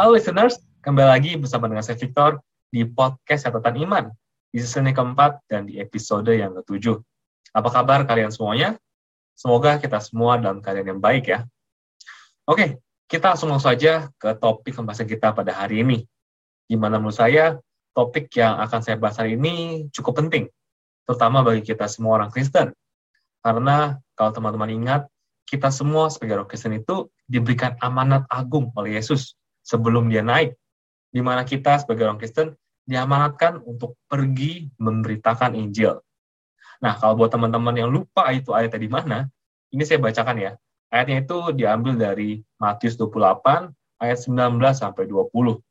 [0.00, 2.40] Halo listeners, kembali lagi bersama dengan saya Victor
[2.72, 4.08] di podcast Catatan Iman
[4.48, 6.96] di season yang keempat dan di episode yang ketujuh.
[7.52, 8.80] Apa kabar kalian semuanya?
[9.36, 11.44] Semoga kita semua dalam keadaan yang baik ya.
[12.48, 12.80] Oke,
[13.12, 16.08] kita langsung langsung saja ke topik pembahasan kita pada hari ini.
[16.64, 17.60] Di mana menurut saya
[17.92, 20.48] topik yang akan saya bahas hari ini cukup penting,
[21.04, 22.72] terutama bagi kita semua orang Kristen.
[23.44, 25.12] Karena kalau teman-teman ingat,
[25.44, 29.36] kita semua sebagai orang Kristen itu diberikan amanat agung oleh Yesus
[29.70, 30.58] sebelum dia naik,
[31.14, 36.02] di mana kita sebagai orang Kristen diamanatkan untuk pergi memberitakan Injil.
[36.82, 39.18] Nah, kalau buat teman-teman yang lupa itu ayatnya di mana,
[39.70, 40.52] ini saya bacakan ya.
[40.90, 43.70] Ayatnya itu diambil dari Matius 28
[44.02, 45.62] ayat 19 sampai 20.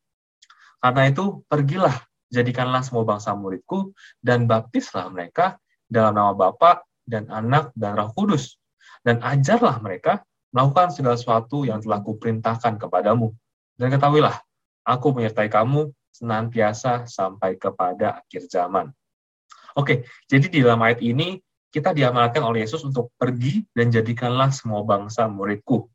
[0.79, 1.97] Karena itu, pergilah,
[2.31, 3.91] jadikanlah semua bangsa muridku
[4.23, 5.59] dan baptislah mereka
[5.91, 8.55] dalam nama Bapa dan Anak dan Roh Kudus
[9.03, 10.21] dan ajarlah mereka
[10.53, 13.33] melakukan segala sesuatu yang telah kuperintahkan kepadamu
[13.79, 14.35] dan ketahuilah,
[14.83, 18.91] aku menyertai kamu senantiasa sampai kepada akhir zaman.
[19.71, 21.39] Oke, jadi di dalam ayat ini
[21.71, 25.87] kita diamalkan oleh Yesus untuk pergi dan jadikanlah semua bangsa muridku.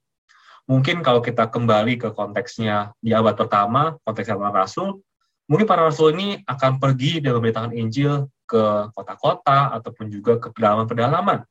[0.64, 5.04] Mungkin kalau kita kembali ke konteksnya di abad pertama, konteksnya para rasul,
[5.44, 11.44] mungkin para rasul ini akan pergi dan memberitakan Injil ke kota-kota ataupun juga ke pedalaman-pedalaman.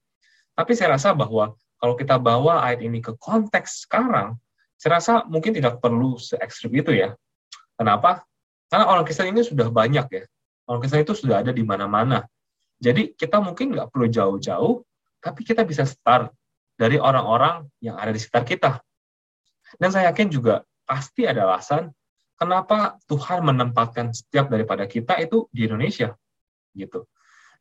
[0.57, 4.39] Tapi saya rasa bahwa kalau kita bawa ayat ini ke konteks sekarang,
[4.83, 7.15] saya rasa mungkin tidak perlu se ekstrim itu ya.
[7.79, 8.27] Kenapa?
[8.67, 10.23] Karena orang Kristen ini sudah banyak ya.
[10.67, 12.27] Orang Kristen itu sudah ada di mana-mana.
[12.83, 14.83] Jadi kita mungkin nggak perlu jauh-jauh,
[15.23, 16.35] tapi kita bisa start
[16.75, 18.71] dari orang-orang yang ada di sekitar kita.
[19.79, 21.87] Dan saya yakin juga pasti ada alasan
[22.35, 26.11] kenapa Tuhan menempatkan setiap daripada kita itu di Indonesia.
[26.75, 27.07] gitu.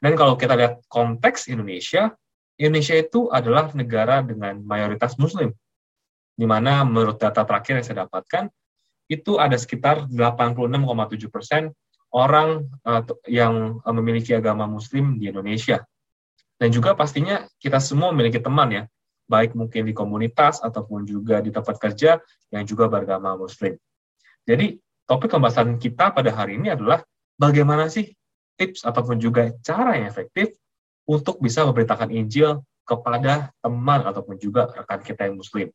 [0.02, 2.10] Dan kalau kita lihat konteks Indonesia,
[2.58, 5.54] Indonesia itu adalah negara dengan mayoritas Muslim
[6.42, 8.50] di mana menurut data terakhir yang saya dapatkan,
[9.06, 11.70] itu ada sekitar 86,7 persen
[12.10, 15.86] orang uh, yang uh, memiliki agama Muslim di Indonesia.
[16.58, 18.82] Dan juga pastinya kita semua memiliki teman ya,
[19.30, 22.18] baik mungkin di komunitas ataupun juga di tempat kerja
[22.50, 23.78] yang juga beragama Muslim.
[24.42, 27.06] Jadi topik pembahasan kita pada hari ini adalah
[27.38, 28.10] bagaimana sih
[28.58, 30.58] tips ataupun juga cara yang efektif
[31.06, 35.70] untuk bisa memberitakan Injil kepada teman ataupun juga rekan kita yang Muslim.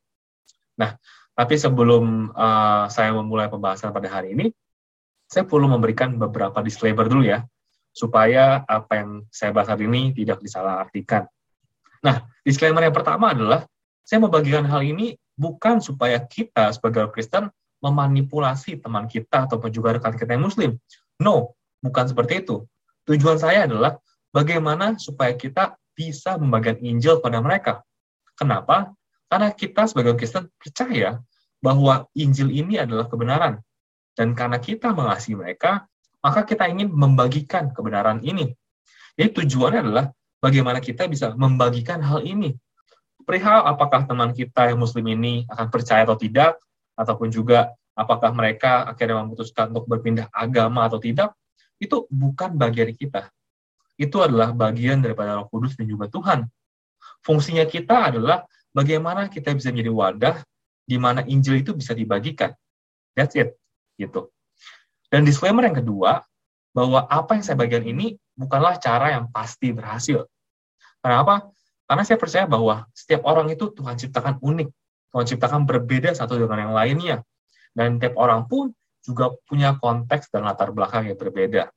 [0.78, 0.96] Nah,
[1.38, 4.50] tapi sebelum uh, saya memulai pembahasan pada hari ini,
[5.28, 7.44] saya perlu memberikan beberapa disclaimer dulu ya,
[7.92, 11.26] supaya apa yang saya bahas hari ini tidak disalahartikan.
[12.06, 13.66] Nah, disclaimer yang pertama adalah,
[14.08, 17.52] saya membagikan hal ini bukan supaya kita sebagai Kristen
[17.84, 20.72] memanipulasi teman kita ataupun juga rekan kita yang Muslim.
[21.22, 22.66] No, bukan seperti itu.
[23.06, 24.00] Tujuan saya adalah
[24.34, 27.82] bagaimana supaya kita bisa membagikan Injil pada mereka.
[28.38, 28.94] Kenapa?
[29.28, 31.20] Karena kita sebagai Kristen percaya
[31.60, 33.60] bahwa Injil ini adalah kebenaran.
[34.18, 35.86] Dan karena kita mengasihi mereka,
[36.24, 38.56] maka kita ingin membagikan kebenaran ini.
[39.14, 40.06] Jadi tujuannya adalah
[40.42, 42.56] bagaimana kita bisa membagikan hal ini.
[43.28, 46.58] Perihal apakah teman kita yang muslim ini akan percaya atau tidak,
[46.98, 51.36] ataupun juga apakah mereka akhirnya memutuskan untuk berpindah agama atau tidak,
[51.78, 53.30] itu bukan bagian kita.
[53.98, 56.46] Itu adalah bagian daripada Roh Kudus dan juga Tuhan.
[57.26, 58.46] Fungsinya kita adalah
[58.76, 60.36] bagaimana kita bisa menjadi wadah
[60.88, 62.56] di mana Injil itu bisa dibagikan.
[63.14, 63.56] That's it.
[64.00, 64.32] Gitu.
[65.12, 66.24] Dan disclaimer yang kedua,
[66.78, 70.30] bahwa apa yang saya bagikan ini bukanlah cara yang pasti berhasil.
[71.02, 71.50] Kenapa?
[71.90, 74.70] Karena saya percaya bahwa setiap orang itu Tuhan ciptakan unik.
[75.10, 77.18] Tuhan ciptakan berbeda satu dengan yang lainnya.
[77.74, 78.70] Dan tiap orang pun
[79.02, 81.74] juga punya konteks dan latar belakang yang berbeda.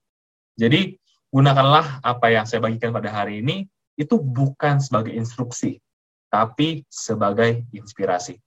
[0.61, 1.01] Jadi,
[1.33, 3.65] gunakanlah apa yang saya bagikan pada hari ini,
[3.97, 5.81] itu bukan sebagai instruksi,
[6.30, 8.38] tapi sebagai inspirasi.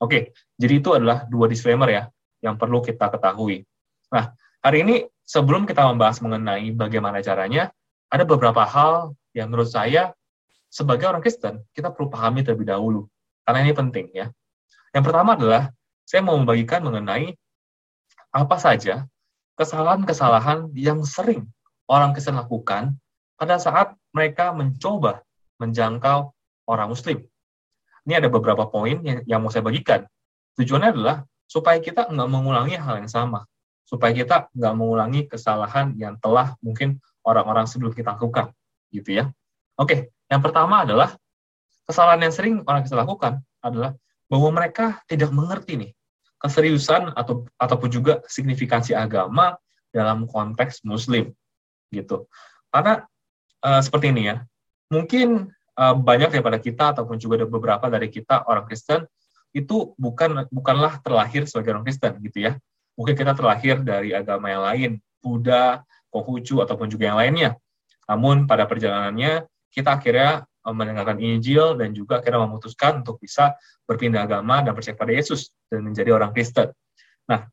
[0.00, 2.02] Oke, jadi itu adalah dua disclaimer ya
[2.40, 3.62] yang perlu kita ketahui.
[4.08, 4.32] Nah,
[4.64, 7.68] hari ini sebelum kita membahas mengenai bagaimana caranya,
[8.08, 10.16] ada beberapa hal yang menurut saya
[10.72, 13.04] sebagai orang Kristen kita perlu pahami terlebih dahulu
[13.44, 14.32] karena ini penting ya.
[14.96, 15.72] Yang pertama adalah
[16.08, 17.36] saya mau membagikan mengenai
[18.32, 19.04] apa saja
[19.60, 21.48] kesalahan-kesalahan yang sering
[21.88, 22.96] orang Kristen lakukan
[23.36, 25.20] pada saat mereka mencoba
[25.60, 26.32] menjangkau
[26.68, 27.24] orang Muslim.
[28.04, 30.04] Ini ada beberapa poin yang, yang mau saya bagikan.
[30.60, 31.16] Tujuannya adalah
[31.48, 33.48] supaya kita nggak mengulangi hal yang sama,
[33.88, 38.52] supaya kita nggak mengulangi kesalahan yang telah mungkin orang-orang sebelum kita lakukan,
[38.92, 39.24] gitu ya.
[39.80, 41.16] Oke, yang pertama adalah
[41.88, 43.96] kesalahan yang sering orang kita lakukan adalah
[44.28, 45.90] bahwa mereka tidak mengerti nih
[46.36, 49.56] keseriusan atau ataupun juga signifikansi agama
[49.88, 51.32] dalam konteks Muslim,
[51.88, 52.28] gitu.
[52.68, 53.08] Karena
[53.64, 54.36] uh, seperti ini ya,
[54.92, 59.06] mungkin uh, banyak daripada kita ataupun juga ada beberapa dari kita orang Kristen
[59.54, 62.52] itu bukan bukanlah terlahir sebagai orang Kristen gitu ya.
[62.98, 64.90] Mungkin kita terlahir dari agama yang lain,
[65.22, 67.54] Buddha, Konghucu ataupun juga yang lainnya.
[68.10, 73.54] Namun pada perjalanannya kita akhirnya eh, mendengarkan Injil dan juga akhirnya memutuskan untuk bisa
[73.86, 76.74] berpindah agama dan percaya pada Yesus dan menjadi orang Kristen.
[77.28, 77.46] Nah,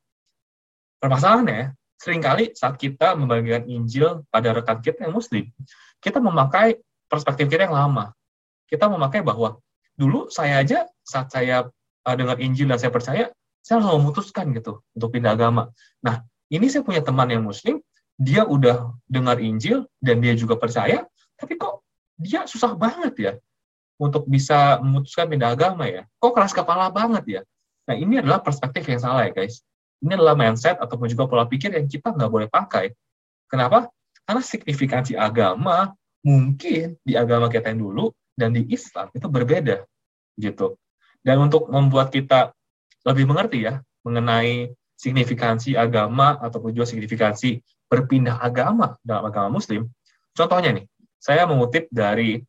[0.99, 5.47] permasalahannya sering kali saat kita membagikan Injil pada rekan kita yang Muslim,
[6.03, 6.79] kita memakai
[7.15, 8.11] perspektif kita yang lama.
[8.67, 9.57] Kita memakai bahwa
[9.95, 11.71] dulu saya aja saat saya
[12.03, 13.31] uh, dengar Injil dan saya percaya,
[13.63, 15.71] saya langsung memutuskan gitu untuk pindah agama.
[16.03, 16.21] Nah,
[16.51, 17.79] ini saya punya teman yang Muslim,
[18.19, 21.07] dia udah dengar Injil dan dia juga percaya,
[21.39, 21.81] tapi kok
[22.15, 23.33] dia susah banget ya
[23.95, 26.03] untuk bisa memutuskan pindah agama ya.
[26.19, 27.41] Kok keras kepala banget ya.
[27.85, 29.61] Nah, ini adalah perspektif yang salah ya guys.
[30.03, 32.91] Ini adalah mindset ataupun juga pola pikir yang kita nggak boleh pakai.
[33.47, 33.87] Kenapa?
[34.25, 35.93] Karena signifikansi agama
[36.25, 39.85] mungkin di agama kita yang dulu dan di Islam itu berbeda
[40.41, 40.75] gitu.
[41.21, 42.51] Dan untuk membuat kita
[43.05, 49.85] lebih mengerti ya mengenai signifikansi agama ataupun juga signifikansi berpindah agama dalam agama muslim.
[50.33, 50.85] Contohnya nih,
[51.21, 52.41] saya mengutip dari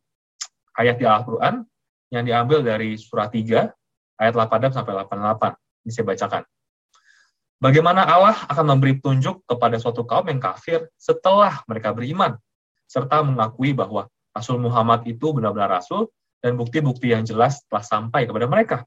[0.77, 1.65] ayat di Al-Qur'an
[2.11, 5.87] yang diambil dari surah 3 ayat 8 sampai 88.
[5.87, 6.43] Ini saya bacakan.
[7.57, 12.37] Bagaimana Allah akan memberi petunjuk kepada suatu kaum yang kafir setelah mereka beriman,
[12.87, 16.11] serta mengakui bahwa Rasul Muhammad itu benar-benar Rasul
[16.41, 18.79] dan bukti-bukti yang jelas telah sampai kepada mereka.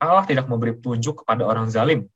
[0.00, 2.08] Allah tidak memberi petunjuk kepada orang zalim.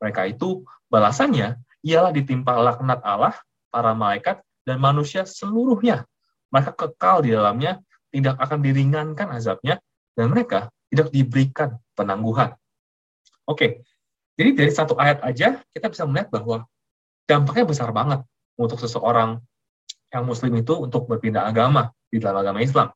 [0.00, 3.36] Mereka itu balasannya ialah ditimpa laknat Allah,
[3.68, 6.08] para malaikat, dan manusia seluruhnya.
[6.50, 7.78] Mereka kekal di dalamnya,
[8.08, 9.76] tidak akan diringankan azabnya,
[10.16, 12.56] dan mereka tidak diberikan penangguhan.
[13.46, 13.84] Oke,
[14.34, 16.66] jadi dari satu ayat aja kita bisa melihat bahwa
[17.28, 18.20] dampaknya besar banget
[18.56, 19.38] untuk seseorang
[20.12, 22.90] yang muslim itu untuk berpindah agama di dalam agama Islam.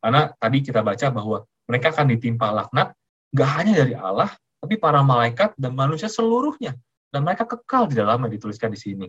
[0.00, 2.96] Karena tadi kita baca bahwa mereka akan ditimpa laknat,
[3.30, 6.76] gak hanya dari Allah, tapi para malaikat dan manusia seluruhnya.
[7.10, 9.06] Dan mereka kekal di dalamnya dituliskan di sini.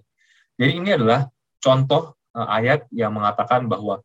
[0.57, 1.30] Jadi ini adalah
[1.62, 4.01] contoh uh, ayat yang mengatakan bahwa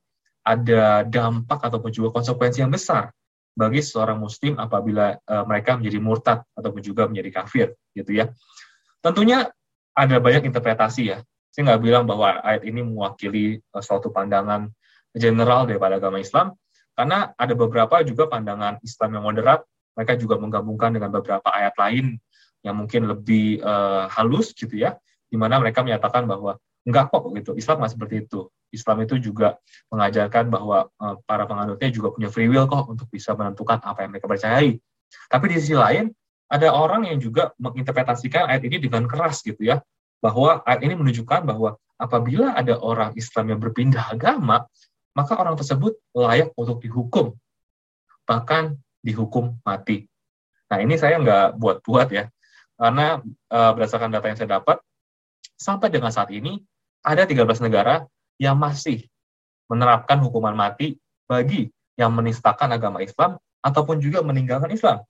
[0.46, 3.10] ada dampak ataupun juga konsekuensi yang besar
[3.56, 7.66] bagi seorang muslim apabila uh, mereka menjadi murtad ataupun juga menjadi kafir
[7.96, 8.30] gitu ya.
[9.00, 9.48] Tentunya
[9.96, 11.18] ada banyak interpretasi ya.
[11.56, 14.68] Saya nggak bilang bahwa ayat ini mewakili uh, suatu pandangan
[15.16, 16.52] general daripada agama Islam,
[16.92, 19.64] karena ada beberapa juga pandangan Islam yang moderat,
[19.96, 22.20] mereka juga menggabungkan dengan beberapa ayat lain
[22.60, 25.00] yang mungkin lebih uh, halus gitu ya,
[25.32, 28.52] di mana mereka menyatakan bahwa enggak kok gitu, Islam nggak seperti itu.
[28.68, 29.56] Islam itu juga
[29.88, 34.12] mengajarkan bahwa uh, para penganutnya juga punya free will kok untuk bisa menentukan apa yang
[34.12, 34.76] mereka percayai.
[35.32, 36.12] Tapi di sisi lain,
[36.52, 39.80] ada orang yang juga menginterpretasikan ayat ini dengan keras gitu ya,
[40.20, 44.68] bahwa ayat ini menunjukkan bahwa apabila ada orang Islam yang berpindah agama,
[45.16, 47.32] maka orang tersebut layak untuk dihukum,
[48.28, 50.04] bahkan dihukum mati.
[50.68, 52.28] Nah ini saya nggak buat-buat ya,
[52.76, 54.76] karena e, berdasarkan data yang saya dapat,
[55.56, 56.60] sampai dengan saat ini
[57.00, 58.04] ada 13 negara
[58.36, 59.08] yang masih
[59.72, 65.00] menerapkan hukuman mati bagi yang menistakan agama Islam ataupun juga meninggalkan Islam.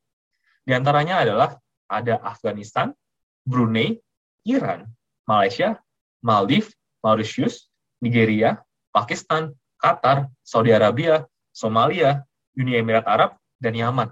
[0.62, 1.58] Di antaranya adalah
[1.90, 2.94] ada Afghanistan,
[3.42, 3.98] Brunei,
[4.46, 4.86] Iran,
[5.26, 5.76] Malaysia,
[6.22, 6.70] Maldives,
[7.02, 7.66] Mauritius,
[7.98, 8.62] Nigeria,
[8.94, 12.22] Pakistan, Qatar, Saudi Arabia, Somalia,
[12.56, 14.08] Uni Emirat Arab, dan Yaman.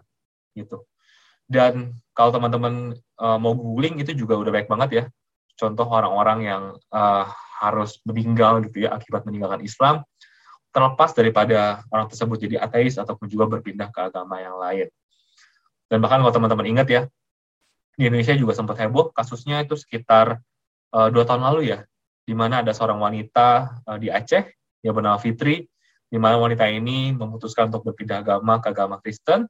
[0.52, 0.82] Gitu.
[1.46, 5.04] Dan kalau teman-teman uh, mau googling itu juga udah baik banget ya.
[5.54, 7.24] Contoh orang-orang yang uh,
[7.62, 10.02] harus meninggal gitu ya akibat meninggalkan Islam,
[10.74, 14.90] terlepas daripada orang tersebut jadi ateis ataupun juga berpindah ke agama yang lain.
[15.86, 17.02] Dan bahkan kalau teman-teman ingat ya,
[17.94, 20.42] di Indonesia juga sempat heboh kasusnya itu sekitar
[20.94, 21.86] uh, dua tahun lalu ya,
[22.26, 24.50] di mana ada seorang wanita uh, di Aceh
[24.82, 25.66] yang bernama Fitri,
[26.10, 29.46] di mana wanita ini memutuskan untuk berpindah agama ke agama Kristen.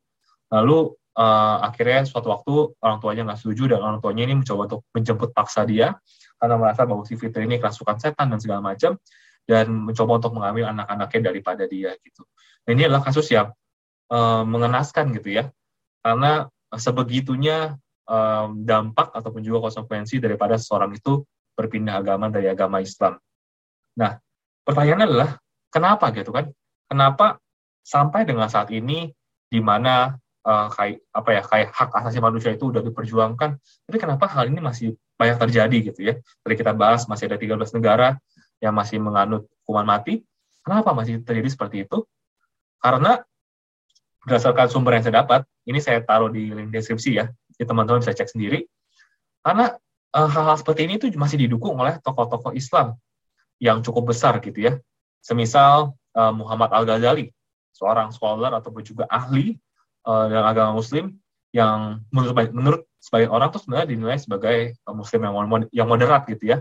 [0.53, 4.83] Lalu uh, akhirnya suatu waktu orang tuanya nggak setuju dan orang tuanya ini mencoba untuk
[4.93, 5.97] menjemput paksa dia
[6.39, 9.01] karena merasa bahwa si Fitri ini kerasukan setan dan segala macam
[9.45, 12.25] dan mencoba untuk mengambil anak-anaknya daripada dia gitu.
[12.65, 13.53] Nah, ini adalah kasus yang
[14.09, 15.53] uh, mengenaskan gitu ya,
[16.01, 17.77] karena sebegitunya
[18.09, 23.17] um, dampak ataupun juga konsekuensi daripada seseorang itu berpindah agama dari agama Islam.
[23.95, 24.19] Nah,
[24.67, 25.31] pertanyaannya adalah
[25.71, 26.51] kenapa gitu kan?
[26.91, 27.39] Kenapa
[27.85, 29.13] sampai dengan saat ini
[29.49, 33.51] di mana uh, kayak apa ya kayak hak asasi manusia itu udah diperjuangkan,
[33.87, 36.15] tapi kenapa hal ini masih banyak terjadi gitu ya?
[36.43, 38.19] Tadi kita bahas masih ada 13 negara
[38.59, 40.27] yang masih menganut hukuman mati.
[40.65, 42.09] Kenapa masih terjadi seperti itu?
[42.81, 43.21] Karena
[44.25, 48.15] berdasarkan sumber yang saya dapat, ini saya taruh di link deskripsi ya, jadi teman-teman bisa
[48.15, 48.67] cek sendiri.
[49.45, 49.77] Karena
[50.15, 52.99] uh, hal-hal seperti ini itu masih didukung oleh tokoh-tokoh Islam
[53.63, 54.73] yang cukup besar gitu ya.
[55.23, 57.31] Semisal uh, Muhammad Al-Ghazali,
[57.75, 59.57] seorang scholar ataupun juga ahli
[60.07, 61.15] uh, dalam agama muslim
[61.55, 65.35] yang menurut menurut sebagian orang tuh sebenarnya dinilai sebagai muslim yang
[65.71, 66.59] yang moderat gitu ya.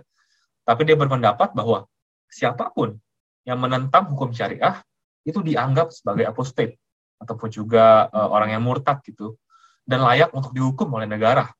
[0.64, 1.90] Tapi dia berpendapat bahwa
[2.30, 2.96] siapa pun
[3.44, 4.80] yang menentang hukum syariah
[5.28, 6.80] itu dianggap sebagai apostate
[7.20, 9.36] ataupun juga uh, orang yang murtad gitu
[9.84, 11.52] dan layak untuk dihukum oleh negara.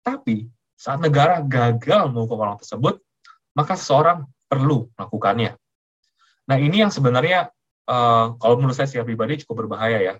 [0.00, 3.00] Tapi saat negara gagal menghukum orang tersebut,
[3.56, 5.56] maka seseorang perlu melakukannya.
[6.46, 7.50] Nah ini yang sebenarnya
[7.90, 10.14] uh, kalau menurut saya secara pribadi cukup berbahaya ya,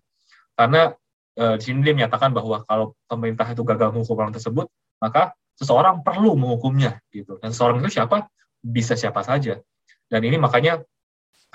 [0.58, 0.96] karena
[1.38, 4.66] uh, di sini dia menyatakan bahwa kalau pemerintah itu gagal menghukum orang tersebut,
[4.98, 7.38] maka seseorang perlu menghukumnya gitu.
[7.38, 8.26] Dan seseorang itu siapa?
[8.58, 9.62] Bisa siapa saja.
[10.10, 10.82] Dan ini makanya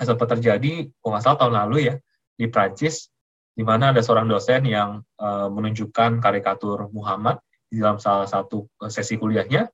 [0.00, 1.94] sempat terjadi, kalau nggak salah tahun lalu ya,
[2.32, 3.11] di Prancis,
[3.52, 8.92] di mana ada seorang dosen yang uh, menunjukkan karikatur Muhammad di dalam salah satu eh,
[8.92, 9.68] sesi kuliahnya.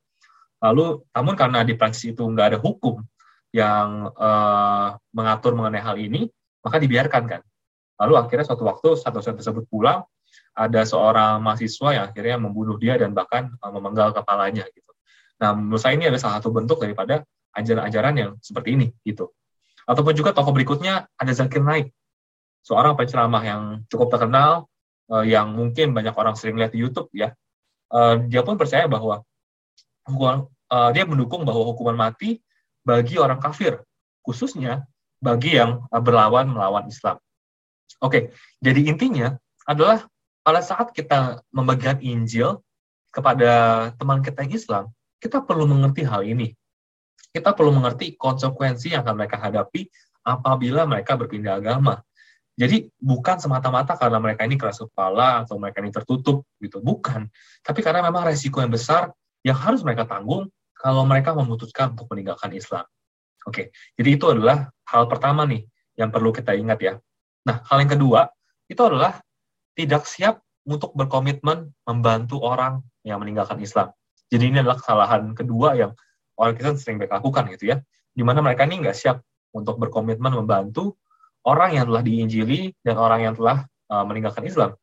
[0.58, 2.98] Lalu, namun karena di Prancis itu nggak ada hukum
[3.54, 6.26] yang uh, mengatur mengenai hal ini,
[6.62, 7.42] maka dibiarkan kan.
[8.02, 10.02] Lalu akhirnya suatu waktu satu dosen tersebut pulang,
[10.58, 14.90] ada seorang mahasiswa yang akhirnya membunuh dia dan bahkan uh, memenggal kepalanya gitu.
[15.38, 17.22] Nah, menurut saya ini ada salah satu bentuk daripada
[17.54, 19.30] ajaran-ajaran yang seperti ini gitu.
[19.86, 21.94] Ataupun juga tokoh berikutnya ada Zakir Naik,
[22.64, 24.66] seorang penceramah yang cukup terkenal,
[25.10, 27.32] uh, yang mungkin banyak orang sering lihat di YouTube ya.
[27.88, 29.24] Uh, dia pun percaya bahwa
[30.04, 32.44] hukuman, uh, dia mendukung bahwa hukuman mati
[32.84, 33.80] bagi orang kafir,
[34.20, 34.84] khususnya
[35.18, 37.16] bagi yang uh, berlawan melawan Islam.
[37.98, 38.22] Oke, okay,
[38.60, 39.34] jadi intinya
[39.64, 40.06] adalah
[40.44, 42.60] pada saat kita membagikan Injil
[43.10, 44.84] kepada teman kita yang Islam,
[45.18, 46.54] kita perlu mengerti hal ini
[47.32, 49.88] kita perlu mengerti konsekuensi yang akan mereka hadapi
[50.24, 52.00] apabila mereka berpindah agama.
[52.58, 57.30] Jadi bukan semata-mata karena mereka ini keras kepala atau mereka ini tertutup gitu, bukan.
[57.62, 59.14] Tapi karena memang resiko yang besar
[59.46, 62.82] yang harus mereka tanggung kalau mereka memutuskan untuk meninggalkan Islam.
[63.46, 65.62] Oke, jadi itu adalah hal pertama nih
[65.94, 66.94] yang perlu kita ingat ya.
[67.46, 68.26] Nah, hal yang kedua
[68.66, 69.22] itu adalah
[69.78, 73.94] tidak siap untuk berkomitmen membantu orang yang meninggalkan Islam.
[74.28, 75.94] Jadi ini adalah kesalahan kedua yang
[76.36, 77.80] orang Kristen sering mereka lakukan gitu ya,
[78.12, 79.22] di mana mereka ini nggak siap
[79.54, 80.98] untuk berkomitmen membantu
[81.48, 84.76] orang yang telah diinjili dan orang yang telah uh, meninggalkan Islam.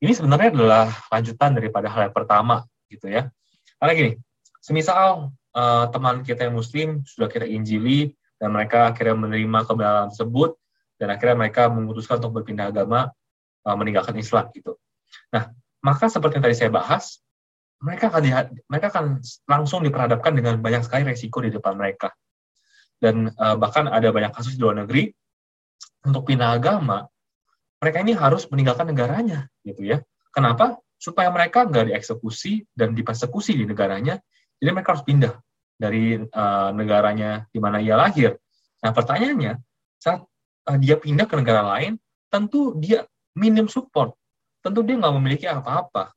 [0.00, 3.28] Ini sebenarnya adalah lanjutan daripada hal yang pertama gitu ya.
[3.76, 4.12] Karena gini,
[4.64, 10.56] semisal uh, teman kita yang Muslim sudah kita injili dan mereka akhirnya menerima kebenaran tersebut
[10.96, 13.12] dan akhirnya mereka memutuskan untuk berpindah agama
[13.68, 14.80] uh, meninggalkan Islam gitu.
[15.32, 15.52] Nah,
[15.84, 17.20] maka seperti yang tadi saya bahas,
[17.80, 18.24] mereka akan
[18.68, 22.12] mereka akan langsung diperhadapkan dengan banyak sekali resiko di depan mereka.
[22.96, 25.12] Dan uh, bahkan ada banyak kasus di luar negeri
[26.06, 27.08] untuk pindah agama,
[27.82, 29.98] mereka ini harus meninggalkan negaranya, gitu ya.
[30.32, 30.80] Kenapa?
[30.96, 34.16] Supaya mereka nggak dieksekusi dan dipersekusi di negaranya,
[34.56, 35.36] jadi mereka harus pindah
[35.76, 38.40] dari uh, negaranya di mana ia lahir.
[38.80, 39.60] Nah, pertanyaannya,
[40.00, 40.24] saat
[40.68, 42.00] uh, dia pindah ke negara lain,
[42.32, 43.04] tentu dia
[43.36, 44.16] minim support,
[44.64, 46.16] tentu dia nggak memiliki apa-apa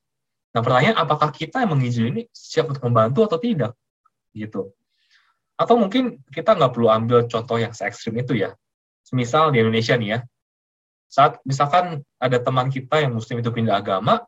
[0.50, 3.78] Nah pertanyaan apakah kita yang mengizinkan ini siap untuk membantu atau tidak
[4.34, 4.74] gitu.
[5.60, 8.56] Atau mungkin kita nggak perlu ambil contoh yang se ekstrim itu ya.
[9.16, 10.20] Misal di Indonesia nih ya,
[11.10, 14.22] saat misalkan ada teman kita yang muslim itu pindah agama,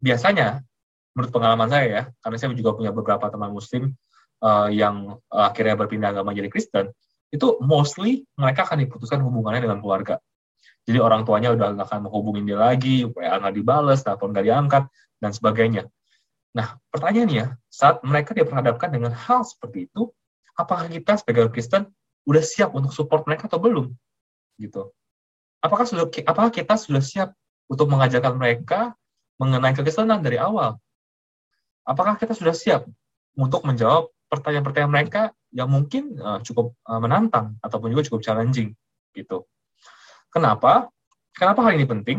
[0.00, 0.64] biasanya
[1.12, 3.92] menurut pengalaman saya ya, karena saya juga punya beberapa teman muslim
[4.40, 6.88] uh, yang akhirnya berpindah agama jadi Kristen,
[7.28, 10.16] itu mostly mereka akan diputuskan hubungannya dengan keluarga.
[10.88, 14.84] Jadi orang tuanya udah nggak akan menghubungin dia lagi, WA nggak dibales, telepon nggak diangkat,
[15.20, 15.82] dan sebagainya.
[16.56, 20.10] Nah, pertanyaannya, saat mereka diperhadapkan dengan hal seperti itu,
[20.58, 21.86] apakah kita sebagai Kristen
[22.28, 23.92] udah siap untuk support mereka atau belum?
[24.60, 24.90] Gitu.
[25.60, 27.30] Apakah sudah apakah kita sudah siap
[27.68, 28.96] untuk mengajarkan mereka
[29.36, 30.80] mengenai kekristenan dari awal?
[31.84, 32.84] Apakah kita sudah siap
[33.36, 38.70] untuk menjawab pertanyaan-pertanyaan mereka yang mungkin uh, cukup uh, menantang ataupun juga cukup challenging
[39.12, 39.42] gitu.
[40.30, 40.86] Kenapa?
[41.34, 42.18] Kenapa hal ini penting?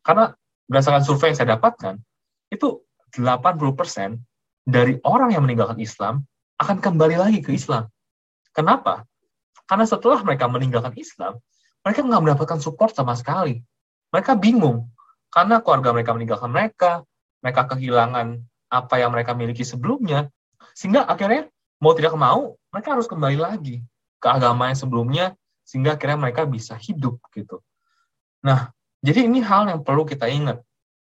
[0.00, 0.32] Karena
[0.64, 2.00] berdasarkan survei yang saya dapatkan,
[2.48, 2.80] itu
[3.12, 4.16] 80%
[4.64, 6.24] dari orang yang meninggalkan Islam
[6.56, 7.88] akan kembali lagi ke Islam.
[8.58, 9.06] Kenapa?
[9.70, 11.38] Karena setelah mereka meninggalkan Islam,
[11.86, 13.62] mereka nggak mendapatkan support sama sekali.
[14.10, 14.90] Mereka bingung
[15.30, 16.90] karena keluarga mereka meninggalkan mereka,
[17.38, 20.26] mereka kehilangan apa yang mereka miliki sebelumnya,
[20.74, 21.46] sehingga akhirnya
[21.78, 23.78] mau tidak mau mereka harus kembali lagi
[24.18, 25.26] ke agama yang sebelumnya,
[25.62, 27.62] sehingga akhirnya mereka bisa hidup gitu.
[28.42, 28.74] Nah,
[29.06, 30.58] jadi ini hal yang perlu kita ingat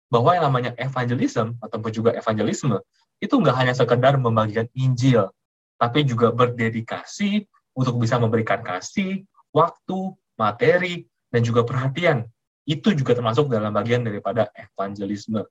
[0.10, 2.82] bahwa yang namanya evangelism ataupun juga evangelisme
[3.22, 5.30] itu nggak hanya sekedar membagikan Injil,
[5.78, 12.30] tapi juga berdedikasi untuk bisa memberikan kasih, waktu, materi, dan juga perhatian.
[12.64, 15.44] Itu juga termasuk dalam bagian daripada evangelisme.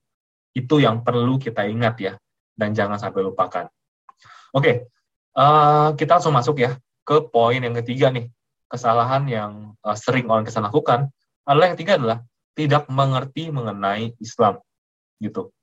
[0.55, 2.13] Itu yang perlu kita ingat ya,
[2.57, 3.67] dan jangan sampai lupakan.
[4.53, 4.89] Oke,
[5.37, 8.29] uh, kita langsung masuk ya ke poin yang ketiga nih.
[8.69, 9.53] Kesalahan yang
[9.85, 11.01] uh, sering orang kesalahan lakukan
[11.45, 12.19] adalah yang ketiga adalah
[12.53, 14.61] tidak mengerti mengenai Islam.
[15.23, 15.55] gitu.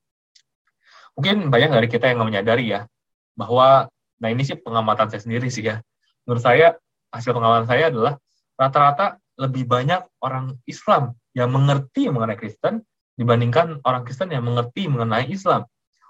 [1.20, 2.88] Mungkin banyak dari kita yang menyadari ya
[3.36, 5.80] bahwa nah ini sih pengamatan saya sendiri sih ya.
[6.28, 6.76] Menurut saya
[7.10, 8.14] hasil pengamatan saya adalah
[8.60, 12.84] rata-rata lebih banyak orang Islam yang mengerti mengenai Kristen
[13.16, 15.64] dibandingkan orang Kristen yang mengerti mengenai Islam.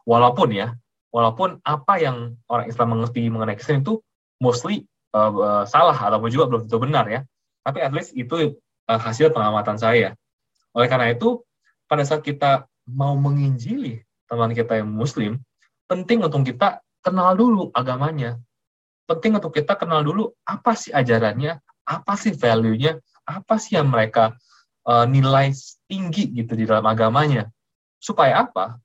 [0.09, 0.73] Walaupun ya,
[1.13, 4.01] walaupun apa yang orang Islam mengerti mengenai Kristen itu
[4.41, 7.21] mostly uh, salah ataupun juga belum tentu benar ya.
[7.61, 8.57] Tapi at least itu
[8.89, 10.17] uh, hasil pengamatan saya.
[10.73, 11.41] Oleh karena itu,
[11.89, 15.41] pada saat kita mau menginjili teman kita yang muslim,
[15.89, 18.39] penting untuk kita kenal dulu agamanya.
[19.09, 21.57] Penting untuk kita kenal dulu apa sih ajarannya,
[21.89, 24.37] apa sih value-nya, apa sih yang mereka
[24.85, 25.49] uh, nilai
[25.89, 27.49] tinggi gitu di dalam agamanya.
[27.97, 28.77] Supaya apa?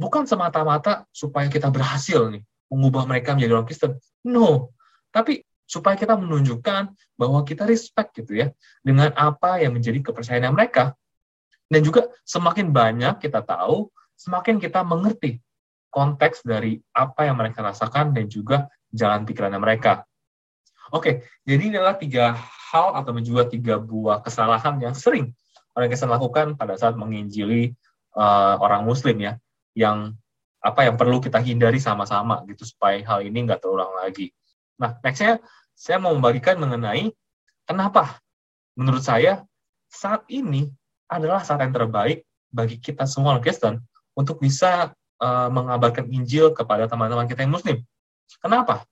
[0.00, 2.42] Bukan semata-mata supaya kita berhasil nih
[2.72, 3.92] mengubah mereka menjadi orang Kristen.
[4.26, 4.74] No,
[5.14, 8.48] tapi supaya kita menunjukkan bahwa kita respect gitu ya
[8.80, 10.94] dengan apa yang menjadi kepercayaan mereka.
[11.66, 15.42] Dan juga semakin banyak kita tahu, semakin kita mengerti
[15.96, 20.04] konteks dari apa yang mereka rasakan dan juga jalan pikirannya mereka.
[20.92, 25.32] Oke, jadi ini adalah tiga hal atau juga tiga buah kesalahan yang sering
[25.72, 27.72] orang Kristen lakukan pada saat menginjili
[28.12, 29.40] uh, orang Muslim ya,
[29.72, 30.12] yang
[30.60, 34.32] apa yang perlu kita hindari sama-sama gitu supaya hal ini nggak terulang lagi.
[34.76, 35.40] Nah, nextnya
[35.72, 37.12] saya mau membagikan mengenai
[37.64, 38.20] kenapa
[38.76, 39.44] menurut saya
[39.88, 40.68] saat ini
[41.08, 43.80] adalah saat yang terbaik bagi kita semua Kristen
[44.16, 47.76] untuk bisa uh, mengabarkan Injil kepada teman-teman kita yang Muslim.
[48.42, 48.84] Kenapa?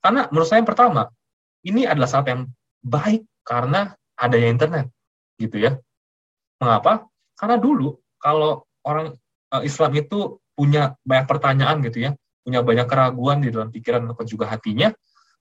[0.00, 1.02] Karena menurut saya yang pertama,
[1.64, 2.50] ini adalah saat yang
[2.84, 4.86] baik karena adanya internet,
[5.40, 5.80] gitu ya.
[6.60, 7.08] Mengapa?
[7.34, 9.16] Karena dulu kalau orang
[9.50, 12.10] uh, Islam itu punya banyak pertanyaan gitu ya,
[12.44, 14.92] punya banyak keraguan di dalam pikiran atau juga hatinya,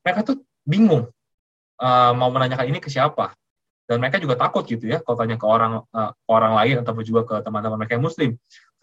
[0.01, 1.11] mereka tuh bingung
[1.79, 3.35] uh, mau menanyakan ini ke siapa
[3.83, 7.21] dan mereka juga takut gitu ya kalau tanya ke orang uh, orang lain atau juga
[7.27, 8.31] ke teman-teman mereka yang muslim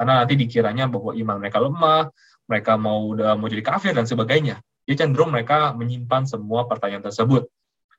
[0.01, 2.09] karena nanti dikiranya bahwa iman mereka lemah
[2.49, 4.65] mereka mau udah mau jadi kafir dan sebagainya.
[4.89, 7.53] Jadi cenderung mereka menyimpan semua pertanyaan tersebut.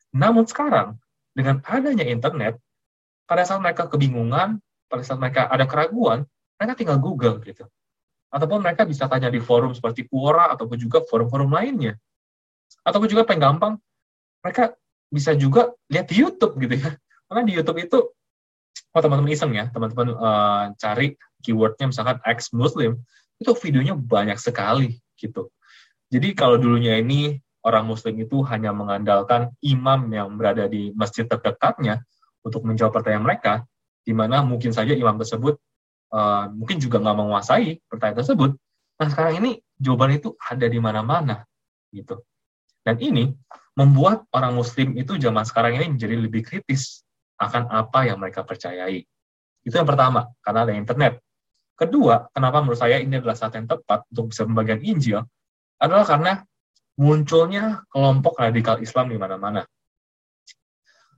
[0.10, 0.98] Namun sekarang
[1.38, 2.58] dengan adanya internet
[3.30, 4.58] pada saat mereka kebingungan
[4.90, 6.26] pada saat mereka ada keraguan
[6.58, 7.70] mereka tinggal Google gitu.
[8.34, 12.02] Ataupun mereka bisa tanya di forum seperti Quora ataupun juga forum-forum lainnya.
[12.82, 13.74] Ataupun juga paling gampang
[14.42, 14.74] mereka
[15.06, 16.98] bisa juga lihat di YouTube gitu ya.
[17.30, 18.00] Karena di YouTube itu,
[18.90, 23.01] oh teman-teman iseng ya, teman-teman uh, cari keywordnya misalkan ex Muslim,
[23.41, 25.49] itu videonya banyak sekali gitu.
[26.13, 32.06] Jadi kalau dulunya ini orang Muslim itu hanya mengandalkan imam yang berada di masjid terdekatnya
[32.45, 33.54] untuk menjawab pertanyaan mereka,
[34.01, 35.58] di mana mungkin saja imam tersebut
[36.13, 38.51] uh, mungkin juga nggak menguasai pertanyaan tersebut.
[39.01, 39.51] Nah sekarang ini
[39.82, 41.45] jawaban itu ada di mana-mana
[41.89, 42.21] gitu.
[42.82, 43.30] Dan ini
[43.77, 47.06] membuat orang muslim itu zaman sekarang ini menjadi lebih kritis
[47.38, 49.06] akan apa yang mereka percayai.
[49.62, 51.21] Itu yang pertama, karena ada internet.
[51.82, 55.26] Kedua, kenapa menurut saya ini adalah saat yang tepat untuk bisa membagikan Injil,
[55.82, 56.46] adalah karena
[56.94, 59.65] munculnya kelompok radikal Islam di mana-mana.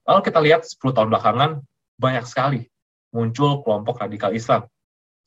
[0.07, 1.59] Kalau kita lihat 10 tahun belakangan,
[1.99, 2.63] banyak sekali
[3.11, 4.63] muncul kelompok radikal Islam.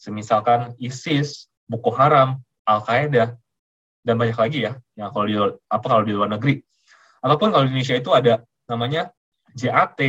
[0.01, 3.37] Semisalkan ISIS, Boko Haram, Al-Qaeda,
[4.09, 5.37] dan banyak lagi ya, yang kalau di,
[5.68, 6.64] apa kalau di luar negeri.
[7.20, 8.40] Ataupun kalau di Indonesia itu ada
[8.72, 9.12] namanya
[9.53, 10.01] JAT,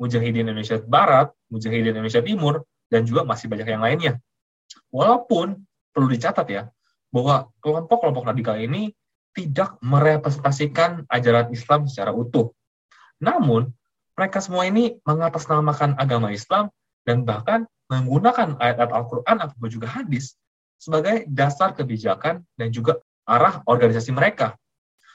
[0.00, 4.16] Mujahidin Indonesia Barat, Mujahidin Indonesia Timur, dan juga masih banyak yang lainnya.
[4.90, 5.54] Walaupun
[5.94, 6.66] perlu dicatat ya,
[7.10, 8.94] bahwa kelompok-kelompok radikal ini
[9.34, 12.50] tidak merepresentasikan ajaran Islam secara utuh.
[13.22, 13.70] Namun,
[14.18, 16.70] mereka semua ini mengatasnamakan agama Islam
[17.06, 20.38] dan bahkan menggunakan ayat-ayat Al-Quran atau juga hadis
[20.80, 24.56] sebagai dasar kebijakan dan juga arah organisasi mereka.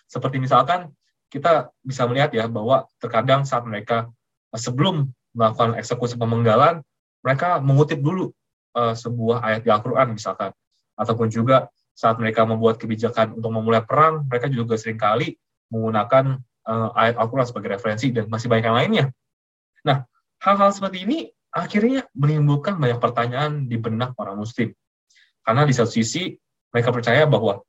[0.05, 0.93] Seperti misalkan
[1.31, 4.07] kita bisa melihat ya bahwa terkadang saat mereka
[4.53, 6.79] sebelum melakukan eksekusi pemenggalan,
[7.25, 8.31] mereka mengutip dulu
[8.75, 10.51] uh, sebuah ayat di Al-Quran misalkan.
[10.99, 15.39] Ataupun juga saat mereka membuat kebijakan untuk memulai perang, mereka juga sering kali
[15.71, 19.05] menggunakan uh, ayat Al-Quran sebagai referensi dan masih banyak yang lainnya.
[19.87, 20.03] Nah,
[20.43, 24.75] hal-hal seperti ini akhirnya menimbulkan banyak pertanyaan di benak orang muslim.
[25.39, 26.35] Karena di satu sisi
[26.75, 27.63] mereka percaya bahwa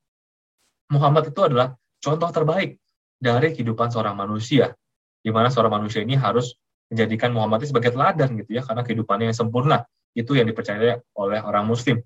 [0.90, 2.82] Muhammad itu adalah contoh terbaik
[3.16, 4.74] dari kehidupan seorang manusia,
[5.22, 6.58] di mana seorang manusia ini harus
[6.90, 9.86] menjadikan Muhammad sebagai teladan gitu ya, karena kehidupannya yang sempurna
[10.16, 12.00] itu yang dipercaya oleh orang Muslim.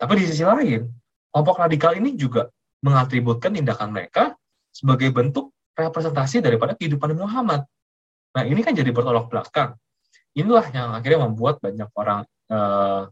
[0.00, 0.88] Tapi di sisi lain,
[1.28, 2.48] kelompok radikal ini juga
[2.80, 4.34] mengatributkan tindakan mereka
[4.72, 7.68] sebagai bentuk representasi daripada kehidupan Muhammad.
[8.32, 9.76] Nah ini kan jadi bertolak belakang.
[10.32, 13.06] Inilah yang akhirnya membuat banyak orang uh,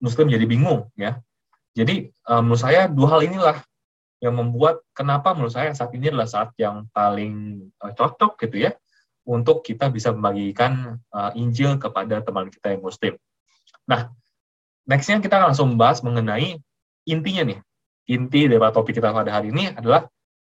[0.00, 1.20] Muslim jadi bingung ya.
[1.76, 3.56] Jadi uh, menurut saya dua hal inilah
[4.24, 8.72] yang membuat kenapa menurut saya saat ini adalah saat yang paling uh, cocok gitu ya
[9.28, 13.14] untuk kita bisa membagikan uh, Injil kepada teman kita yang Muslim.
[13.88, 14.10] Nah,
[14.86, 16.58] nextnya kita langsung membahas mengenai
[17.06, 17.58] intinya nih.
[18.10, 20.10] Inti dari topik kita pada hari ini adalah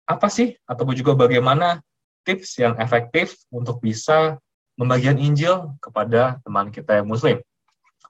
[0.07, 1.83] apa sih ataupun juga bagaimana
[2.23, 4.39] tips yang efektif untuk bisa
[4.79, 7.43] membagikan Injil kepada teman kita yang Muslim.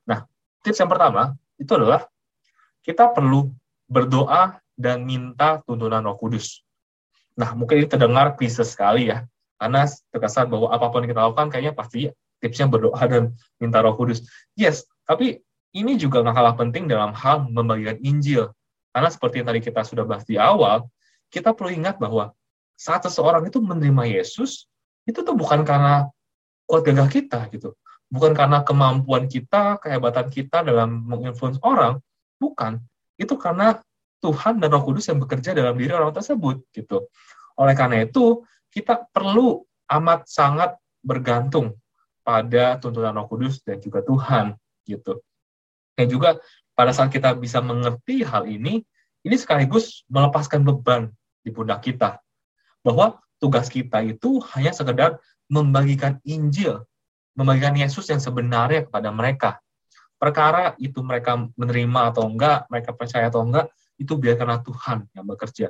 [0.05, 0.29] Nah,
[0.61, 2.07] tips yang pertama itu adalah
[2.85, 3.49] kita perlu
[3.89, 6.61] berdoa dan minta tuntunan Roh Kudus.
[7.37, 9.25] Nah, mungkin ini terdengar klise sekali ya,
[9.57, 13.97] karena terkesan bahwa apa pun yang kita lakukan kayaknya pasti tipsnya berdoa dan minta Roh
[13.97, 14.25] Kudus.
[14.59, 18.53] Yes, tapi ini juga nggak kalah penting dalam hal membagikan Injil.
[18.93, 20.85] Karena seperti yang tadi kita sudah bahas di awal,
[21.33, 22.37] kita perlu ingat bahwa
[22.77, 24.69] saat seseorang itu menerima Yesus,
[25.09, 26.13] itu tuh bukan karena
[26.69, 27.73] kuat gagah kita gitu.
[28.13, 31.97] Bukan karena kemampuan kita, kehebatan kita dalam menginfluence orang,
[32.37, 32.77] bukan.
[33.17, 33.81] Itu karena
[34.21, 37.09] Tuhan dan Roh Kudus yang bekerja dalam diri orang tersebut gitu.
[37.57, 41.73] Oleh karena itu, kita perlu amat sangat bergantung
[42.21, 44.53] pada tuntunan Roh Kudus dan juga Tuhan
[44.87, 45.23] gitu.
[45.97, 46.41] Dan juga
[46.73, 48.81] pada saat kita bisa mengerti hal ini,
[49.23, 52.19] ini sekaligus melepaskan beban di pundak kita
[52.83, 55.19] bahwa tugas kita itu hanya sekedar
[55.51, 56.83] membagikan Injil,
[57.35, 59.51] membagikan Yesus yang sebenarnya kepada mereka.
[60.19, 63.67] Perkara itu mereka menerima atau enggak, mereka percaya atau enggak,
[63.99, 65.67] itu biarkanlah Tuhan yang bekerja.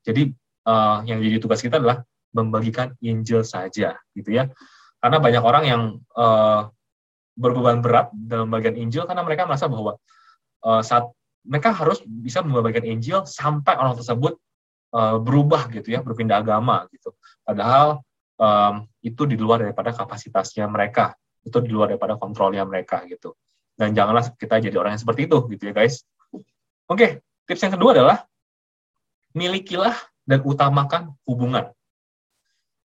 [0.00, 0.32] Jadi
[0.64, 2.00] uh, yang jadi tugas kita adalah
[2.32, 4.48] membagikan Injil saja, gitu ya.
[5.00, 5.82] Karena banyak orang yang
[6.16, 6.72] uh,
[7.38, 9.96] berbeban berat dalam bagian Injil karena mereka merasa bahwa
[10.64, 11.08] uh, saat
[11.44, 14.36] mereka harus bisa membagikan Injil sampai orang tersebut
[14.92, 17.16] uh, berubah gitu ya, berpindah agama gitu.
[17.40, 18.04] Padahal
[18.36, 23.32] um, itu di luar daripada kapasitasnya mereka, itu di luar daripada kontrolnya mereka gitu.
[23.72, 26.04] Dan janganlah kita jadi orang yang seperti itu gitu ya guys.
[26.32, 26.44] Oke,
[26.92, 27.10] okay,
[27.48, 28.18] tips yang kedua adalah
[29.32, 29.96] milikilah
[30.28, 31.72] dan utamakan hubungan.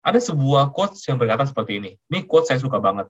[0.00, 1.90] Ada sebuah quotes yang berkata seperti ini.
[2.08, 3.06] Ini quotes saya suka banget.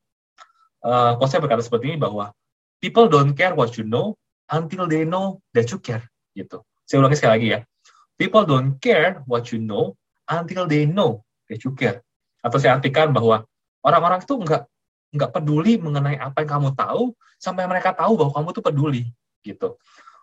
[0.81, 2.33] Uh, berkata seperti ini bahwa
[2.81, 4.17] people don't care what you know
[4.49, 6.05] until they know that you care.
[6.33, 6.61] Gitu.
[6.89, 7.61] Saya ulangi sekali lagi ya.
[8.17, 9.97] People don't care what you know
[10.29, 12.01] until they know that you care.
[12.41, 13.45] Atau saya artikan bahwa
[13.85, 14.63] orang-orang itu nggak
[15.11, 19.03] nggak peduli mengenai apa yang kamu tahu sampai mereka tahu bahwa kamu tuh peduli
[19.43, 19.77] gitu.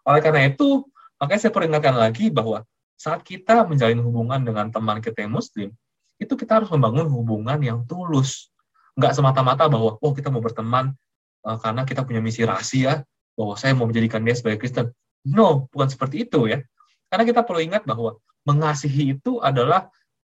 [0.08, 0.88] Oleh karena itu,
[1.20, 2.64] makanya saya peringatkan lagi bahwa
[2.96, 5.70] saat kita menjalin hubungan dengan teman kita yang muslim,
[6.18, 8.50] itu kita harus membangun hubungan yang tulus.
[8.98, 10.92] Nggak semata-mata bahwa, oh kita mau berteman
[11.46, 13.06] uh, karena kita punya misi rahasia,
[13.38, 14.90] bahwa saya mau menjadikan dia sebagai Kristen.
[15.30, 16.66] No, bukan seperti itu ya.
[17.08, 18.18] Karena kita perlu ingat bahwa
[18.50, 19.94] mengasihi itu adalah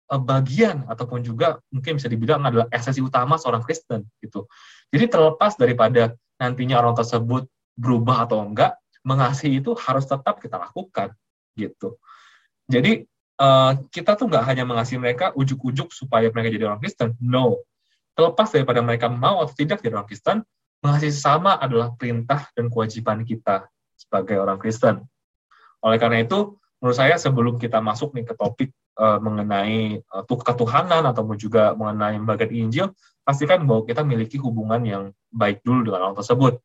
[0.08, 4.46] eh, bagian ataupun juga mungkin bisa dibilang adalah esensi utama seorang Kristen gitu.
[4.94, 11.10] Jadi terlepas daripada nantinya orang tersebut berubah atau enggak, mengasihi itu harus tetap kita lakukan
[11.58, 11.98] gitu.
[12.70, 13.02] Jadi
[13.42, 17.18] uh, kita tuh nggak hanya mengasihi mereka ujuk-ujuk supaya mereka jadi orang Kristen.
[17.18, 17.58] No.
[18.12, 20.44] Terlepas daripada mereka mau atau tidak jadi orang Kristen,
[20.84, 25.06] mengasihi sesama adalah perintah dan kewajiban kita sebagai orang Kristen.
[25.80, 31.06] Oleh karena itu, menurut saya sebelum kita masuk nih ke topik uh, mengenai uh, ketuhanan
[31.08, 32.86] ataupun juga mengenai bagian Injil,
[33.22, 36.58] pastikan bahwa kita memiliki hubungan yang baik dulu dengan orang tersebut.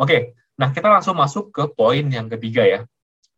[0.00, 2.80] Oke, nah kita langsung masuk ke poin yang ketiga ya.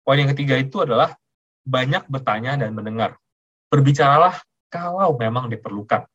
[0.07, 1.18] Poin yang ketiga itu adalah
[1.66, 3.18] banyak bertanya dan mendengar.
[3.68, 4.38] Berbicaralah
[4.70, 6.07] kalau memang diperlukan.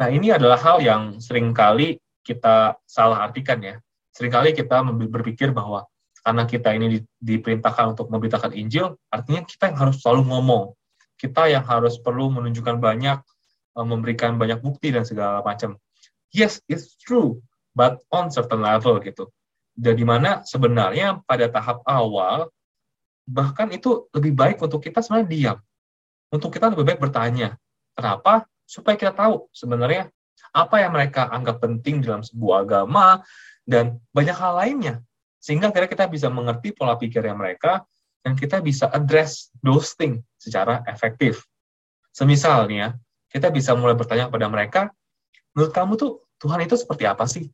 [0.00, 3.76] Nah, ini adalah hal yang sering kali kita salah artikan ya.
[4.16, 4.80] Seringkali kita
[5.12, 5.84] berpikir bahwa
[6.24, 10.64] karena kita ini diperintahkan untuk memberitakan Injil, artinya kita yang harus selalu ngomong.
[11.20, 13.20] Kita yang harus perlu menunjukkan banyak,
[13.76, 15.76] eh, memberikan banyak bukti dan segala macam.
[16.32, 17.44] Yes, it's true,
[17.76, 19.28] but on certain level gitu.
[19.76, 22.48] Dan di mana sebenarnya pada tahap awal,
[23.28, 25.58] bahkan itu lebih baik untuk kita sebenarnya diam.
[26.32, 27.56] Untuk kita lebih baik bertanya.
[27.92, 28.48] Kenapa?
[28.70, 30.06] Supaya kita tahu sebenarnya
[30.54, 33.26] apa yang mereka anggap penting dalam sebuah agama,
[33.70, 34.94] dan banyak hal lainnya
[35.40, 37.86] sehingga kira kita bisa mengerti pola pikirnya mereka
[38.20, 41.46] dan kita bisa address those things secara efektif.
[42.12, 42.88] Semisal nih ya,
[43.32, 44.80] kita bisa mulai bertanya kepada mereka,
[45.56, 47.48] menurut kamu tuh Tuhan itu seperti apa sih?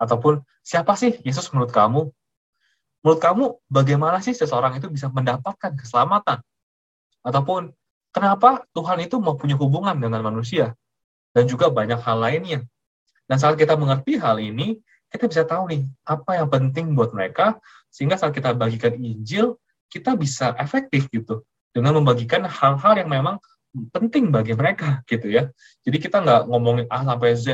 [0.00, 2.08] Ataupun siapa sih Yesus menurut kamu?
[3.04, 6.40] Menurut kamu bagaimana sih seseorang itu bisa mendapatkan keselamatan?
[7.20, 7.74] Ataupun
[8.12, 10.76] kenapa Tuhan itu mau punya hubungan dengan manusia?
[11.32, 12.60] Dan juga banyak hal lainnya.
[13.24, 14.76] Dan saat kita mengerti hal ini,
[15.12, 17.60] kita bisa tahu nih apa yang penting buat mereka
[17.92, 19.60] sehingga saat kita bagikan Injil
[19.92, 21.44] kita bisa efektif gitu
[21.76, 23.36] dengan membagikan hal-hal yang memang
[23.92, 25.52] penting bagi mereka gitu ya
[25.84, 27.46] jadi kita nggak ngomongin A sampai Z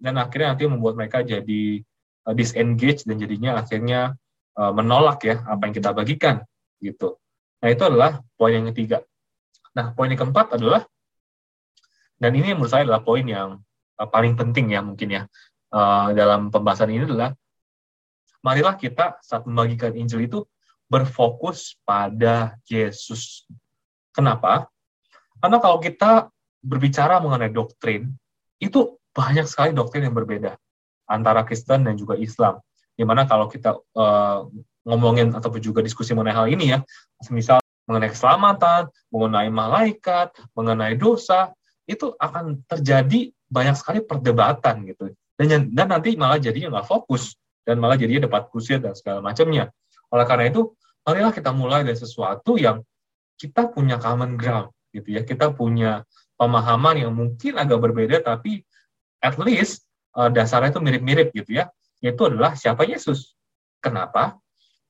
[0.00, 1.84] dan akhirnya nanti membuat mereka jadi
[2.24, 4.16] uh, disengage dan jadinya akhirnya
[4.56, 6.40] uh, menolak ya apa yang kita bagikan
[6.80, 7.20] gitu
[7.60, 9.04] nah itu adalah poin yang ketiga
[9.76, 10.88] nah poin yang keempat adalah
[12.16, 13.60] dan ini menurut saya adalah poin yang
[14.00, 15.22] uh, paling penting ya mungkin ya
[15.76, 17.36] uh, dalam pembahasan ini adalah
[18.40, 20.38] marilah kita saat membagikan Injil itu
[20.86, 23.42] berfokus pada Yesus.
[24.14, 24.70] Kenapa?
[25.42, 26.30] Karena kalau kita
[26.62, 28.14] berbicara mengenai doktrin,
[28.62, 30.54] itu banyak sekali doktrin yang berbeda
[31.10, 32.62] antara Kristen dan juga Islam.
[32.96, 34.46] Di mana kalau kita uh,
[34.86, 36.78] ngomongin ataupun juga diskusi mengenai hal ini ya,
[37.34, 41.54] misal mengenai keselamatan, mengenai malaikat, mengenai dosa,
[41.86, 45.14] itu akan terjadi banyak sekali perdebatan gitu.
[45.38, 49.70] Dan, dan nanti malah jadinya nggak fokus, dan malah jadinya debat kusir dan segala macamnya.
[50.10, 50.74] Oleh karena itu,
[51.06, 52.82] marilah kita mulai dari sesuatu yang
[53.38, 55.22] kita punya common ground, gitu ya.
[55.22, 56.02] Kita punya
[56.34, 58.66] pemahaman yang mungkin agak berbeda, tapi
[59.22, 59.86] at least
[60.18, 61.70] uh, dasarnya itu mirip-mirip gitu ya.
[62.02, 63.36] Yaitu adalah siapa Yesus.
[63.78, 64.40] Kenapa?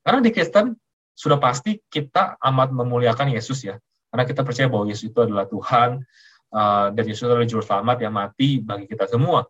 [0.01, 0.79] Karena di Kristen
[1.17, 3.81] sudah pasti kita amat memuliakan Yesus ya.
[4.13, 6.05] Karena kita percaya bahwa Yesus itu adalah Tuhan,
[6.53, 9.49] uh, dan Yesus adalah Juru Selamat yang mati bagi kita semua.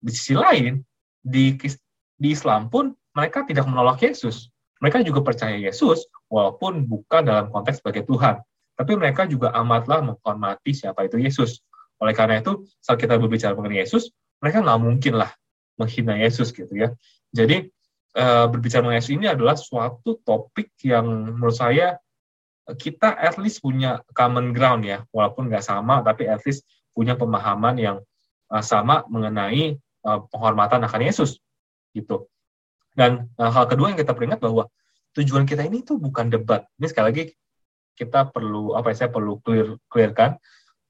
[0.00, 0.80] Di sisi lain,
[1.20, 1.54] di,
[2.16, 4.48] di Islam pun mereka tidak menolak Yesus.
[4.80, 8.40] Mereka juga percaya Yesus, walaupun bukan dalam konteks sebagai Tuhan.
[8.74, 11.62] Tapi mereka juga amatlah menghormati siapa itu Yesus.
[12.02, 14.10] Oleh karena itu, saat kita berbicara mengenai Yesus,
[14.42, 15.30] mereka nggak mungkin lah
[15.78, 16.90] menghina Yesus gitu ya.
[17.30, 17.70] Jadi
[18.16, 21.98] uh, berbicara mengenai ini adalah suatu topik yang menurut saya
[22.64, 26.64] kita at least punya common ground ya, walaupun nggak sama, tapi at least
[26.96, 27.96] punya pemahaman yang
[28.48, 31.40] uh, sama mengenai penghormatan akan Yesus,
[31.96, 32.28] gitu.
[32.92, 34.68] Dan hal kedua yang kita peringat bahwa
[35.16, 36.68] tujuan kita ini tuh bukan debat.
[36.76, 37.24] Ini sekali lagi
[37.96, 40.36] kita perlu apa ya saya perlu clear clearkan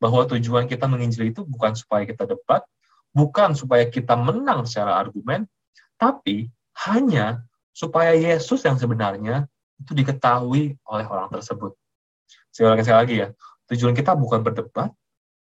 [0.02, 2.66] bahwa tujuan kita menginjil itu bukan supaya kita debat,
[3.14, 5.46] bukan supaya kita menang secara argumen,
[5.94, 6.50] tapi
[6.86, 9.46] hanya supaya Yesus yang sebenarnya
[9.78, 11.74] itu diketahui oleh orang tersebut.
[12.54, 13.28] Saya ulangi sekali lagi ya,
[13.70, 14.90] tujuan kita bukan berdebat,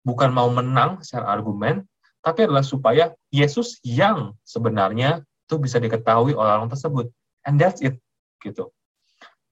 [0.05, 1.89] bukan mau menang secara argumen,
[2.21, 7.09] tapi adalah supaya Yesus yang sebenarnya itu bisa diketahui oleh orang tersebut.
[7.45, 7.97] And that's it.
[8.41, 8.73] gitu.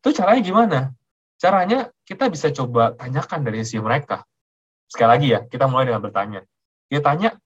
[0.00, 0.78] Itu caranya gimana?
[1.36, 4.24] Caranya kita bisa coba tanyakan dari sisi mereka.
[4.88, 6.40] Sekali lagi ya, kita mulai dengan bertanya.
[6.88, 7.36] Kita tanya,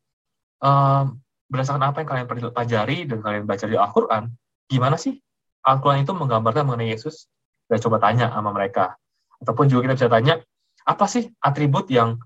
[0.62, 1.18] ehm,
[1.52, 4.32] berdasarkan apa yang kalian pelajari dan kalian baca di Al-Quran,
[4.72, 5.20] gimana sih
[5.68, 7.28] Al-Quran itu menggambarkan mengenai Yesus?
[7.68, 8.96] Kita coba tanya sama mereka.
[9.44, 10.40] Ataupun juga kita bisa tanya,
[10.88, 12.16] apa sih atribut yang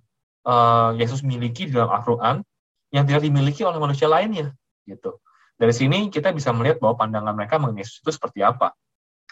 [0.47, 2.47] uh, Yesus miliki di dalam Al-Quran
[2.95, 4.55] yang tidak dimiliki oleh manusia lainnya?
[4.87, 5.19] gitu.
[5.59, 8.73] Dari sini kita bisa melihat bahwa pandangan mereka mengenai Yesus itu seperti apa.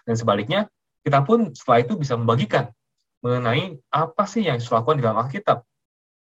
[0.05, 0.67] Dan sebaliknya,
[1.07, 2.69] kita pun setelah itu bisa membagikan
[3.25, 5.65] mengenai apa sih yang Yesus lakukan di dalam Alkitab.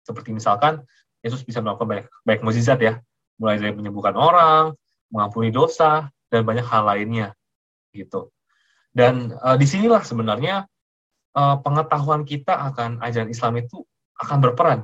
[0.02, 0.82] Seperti misalkan,
[1.22, 2.98] Yesus bisa melakukan banyak, banyak mukjizat ya,
[3.38, 4.74] mulai dari menyembuhkan orang,
[5.08, 7.32] mengampuni dosa, dan banyak hal lainnya
[7.94, 8.28] gitu.
[8.92, 10.66] Dan uh, di sinilah sebenarnya
[11.38, 13.86] uh, pengetahuan kita akan ajaran Islam itu
[14.18, 14.78] akan berperan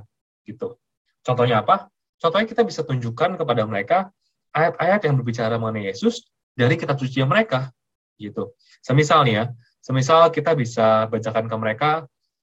[0.47, 0.79] gitu.
[1.25, 1.91] Contohnya apa?
[2.21, 4.09] Contohnya kita bisa tunjukkan kepada mereka
[4.55, 7.75] ayat-ayat yang berbicara mengenai Yesus dari kitab suci mereka
[8.17, 8.55] gitu.
[8.81, 9.45] Semisal nih ya,
[9.83, 11.91] semisal kita bisa bacakan ke mereka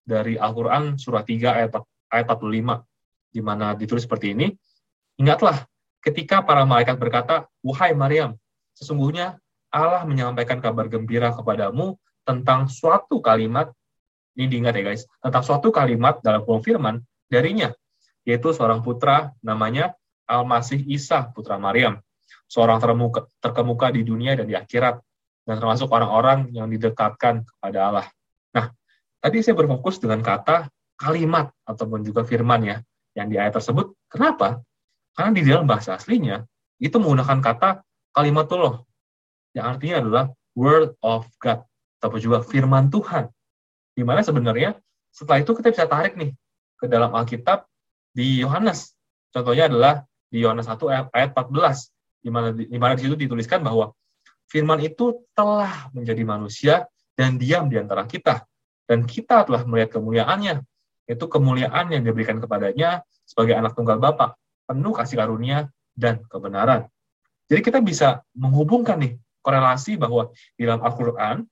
[0.04, 1.72] dari Al-Qur'an surah 3 ayat
[2.12, 2.84] ayat 45
[3.32, 4.52] di mana ditulis seperti ini.
[5.22, 5.64] Ingatlah
[6.02, 8.36] ketika para malaikat berkata, "Wahai Maryam,
[8.76, 9.38] sesungguhnya
[9.72, 11.96] Allah menyampaikan kabar gembira kepadamu
[12.28, 13.72] tentang suatu kalimat
[14.36, 17.72] ini diingat ya guys, tentang suatu kalimat dalam firman darinya,
[18.24, 19.92] yaitu seorang putra namanya
[20.28, 22.00] Al-Masih Isa, putra Maryam,
[22.48, 25.04] seorang termuka, terkemuka di dunia dan di akhirat,
[25.44, 28.08] dan termasuk orang-orang yang didekatkan kepada Allah.
[28.56, 28.72] Nah,
[29.20, 32.78] tadi saya berfokus dengan kata kalimat ataupun juga firman ya,
[33.18, 33.92] yang di ayat tersebut.
[34.08, 34.64] Kenapa?
[35.16, 36.44] Karena di dalam bahasa aslinya
[36.80, 37.70] itu menggunakan kata
[38.16, 38.84] kalimatullah
[39.52, 40.24] yang artinya adalah
[40.56, 41.64] word of God.
[42.02, 43.30] Atau juga firman Tuhan.
[43.94, 44.74] Di mana sebenarnya
[45.14, 46.34] setelah itu kita bisa tarik nih
[46.80, 47.68] ke dalam Alkitab
[48.16, 48.96] di Yohanes.
[49.30, 53.92] Contohnya adalah di Yohanes 1 ayat 14 di mana di mana di situ dituliskan bahwa
[54.50, 56.76] firman itu telah menjadi manusia
[57.14, 58.42] dan diam di antara kita.
[58.88, 60.64] Dan kita telah melihat kemuliaannya.
[61.06, 64.40] Itu kemuliaan yang diberikan kepadanya sebagai anak tunggal Bapa
[64.72, 66.88] penuh kasih karunia dan kebenaran.
[67.52, 71.44] Jadi kita bisa menghubungkan nih korelasi bahwa di dalam Al-Quran,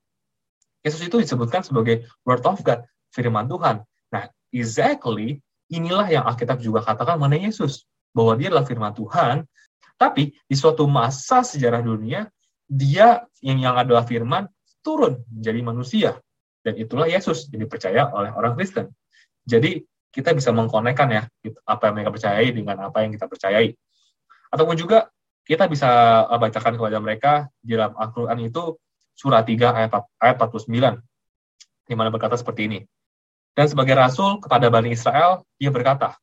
[0.80, 2.80] Yesus itu disebutkan sebagai Word of God,
[3.12, 3.84] firman Tuhan.
[4.08, 7.84] Nah, exactly inilah yang Alkitab juga katakan mengenai Yesus,
[8.16, 9.44] bahwa dia adalah firman Tuhan,
[10.00, 12.26] tapi di suatu masa sejarah dunia,
[12.64, 14.48] dia yang yang adalah firman
[14.80, 16.10] turun menjadi manusia.
[16.64, 18.88] Dan itulah Yesus yang dipercaya oleh orang Kristen.
[19.44, 23.74] Jadi kita bisa mengkonekkan ya gitu, apa yang mereka percayai dengan apa yang kita percayai.
[24.50, 25.10] Ataupun juga
[25.46, 25.88] kita bisa
[26.26, 28.78] eh, bacakan kepada mereka di dalam Al-Quran itu
[29.14, 31.02] surah 3 ayat, ayat 49
[31.90, 32.80] di mana berkata seperti ini.
[33.50, 36.14] Dan sebagai rasul kepada Bani Israel, dia berkata,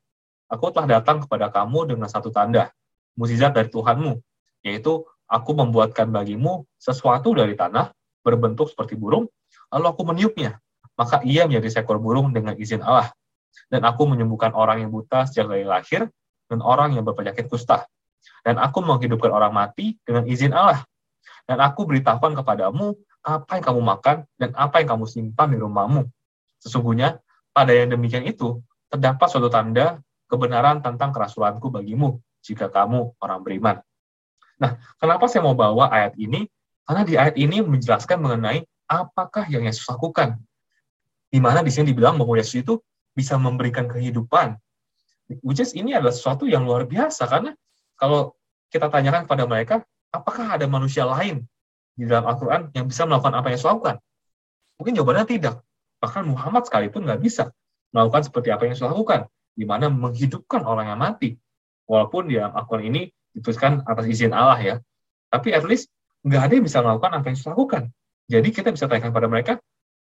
[0.48, 2.72] Aku telah datang kepada kamu dengan satu tanda,
[3.20, 4.16] mukjizat dari Tuhanmu,
[4.64, 7.92] yaitu aku membuatkan bagimu sesuatu dari tanah
[8.24, 9.28] berbentuk seperti burung,
[9.68, 10.64] lalu aku meniupnya.
[10.96, 13.12] Maka ia menjadi seekor burung dengan izin Allah.
[13.68, 16.08] Dan aku menyembuhkan orang yang buta sejak dari lahir
[16.48, 17.90] dan orang yang berpenyakit kusta.
[18.46, 20.86] Dan aku menghidupkan orang mati dengan izin Allah.
[21.48, 26.08] Dan aku beritahukan kepadamu apa yang kamu makan dan apa yang kamu simpan di rumahmu.
[26.64, 27.20] Sesungguhnya,
[27.52, 30.00] pada yang demikian itu, terdapat suatu tanda
[30.32, 33.76] kebenaran tentang kerasulanku bagimu, jika kamu orang beriman.
[34.58, 36.48] Nah, kenapa saya mau bawa ayat ini?
[36.88, 40.40] Karena di ayat ini menjelaskan mengenai apakah yang Yesus lakukan.
[41.28, 42.80] Di mana di sini dibilang bahwa Yesus itu
[43.18, 44.62] bisa memberikan kehidupan.
[45.42, 47.58] Which is ini adalah sesuatu yang luar biasa, karena
[47.98, 48.38] kalau
[48.70, 49.82] kita tanyakan pada mereka,
[50.14, 51.42] apakah ada manusia lain
[51.98, 53.98] di dalam Al-Quran yang bisa melakukan apa yang Yesus?
[54.78, 55.66] Mungkin jawabannya tidak.
[55.98, 57.50] Bahkan Muhammad sekalipun nggak bisa
[57.90, 59.26] melakukan seperti apa yang Yesus lakukan,
[59.58, 61.34] di mana menghidupkan orang yang mati.
[61.90, 63.02] Walaupun di dalam Al-Quran ini
[63.34, 64.76] dituliskan atas izin Allah ya.
[65.34, 65.90] Tapi at least
[66.22, 67.84] nggak ada yang bisa melakukan apa yang Yesus.
[68.28, 69.54] Jadi kita bisa tanyakan pada mereka,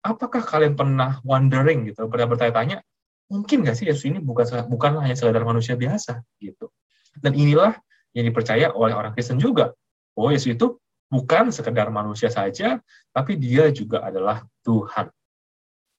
[0.02, 2.82] apakah kalian pernah wondering gitu, pernah bertanya-tanya,
[3.28, 6.72] mungkin nggak sih Yesus ini bukan bukan hanya sekadar manusia biasa gitu.
[7.18, 7.76] Dan inilah
[8.16, 9.76] yang dipercaya oleh orang Kristen juga.
[10.18, 12.80] Oh Yesus itu bukan sekedar manusia saja,
[13.16, 15.12] tapi dia juga adalah Tuhan.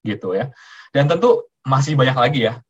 [0.02, 0.50] Gitu ya.
[0.94, 2.60] Dan tentu masih banyak lagi ya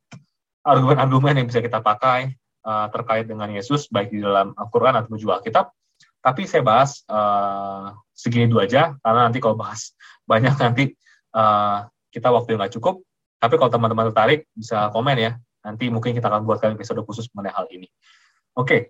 [0.68, 2.36] argumen-argumen yang bisa kita pakai
[2.68, 5.72] uh, terkait dengan Yesus baik di dalam Al-Quran atau juga Alkitab.
[6.20, 9.96] Tapi saya bahas uh, segini dulu aja karena nanti kalau bahas
[10.30, 10.84] banyak nanti
[11.32, 13.00] uh, kita waktu yang nggak cukup.
[13.38, 15.32] Tapi kalau teman-teman tertarik bisa komen ya.
[15.62, 17.86] Nanti mungkin kita akan buatkan episode khusus mengenai hal ini.
[18.54, 18.80] Oke, okay.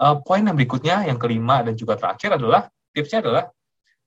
[0.00, 3.44] uh, poin yang berikutnya yang kelima dan juga terakhir adalah tipsnya adalah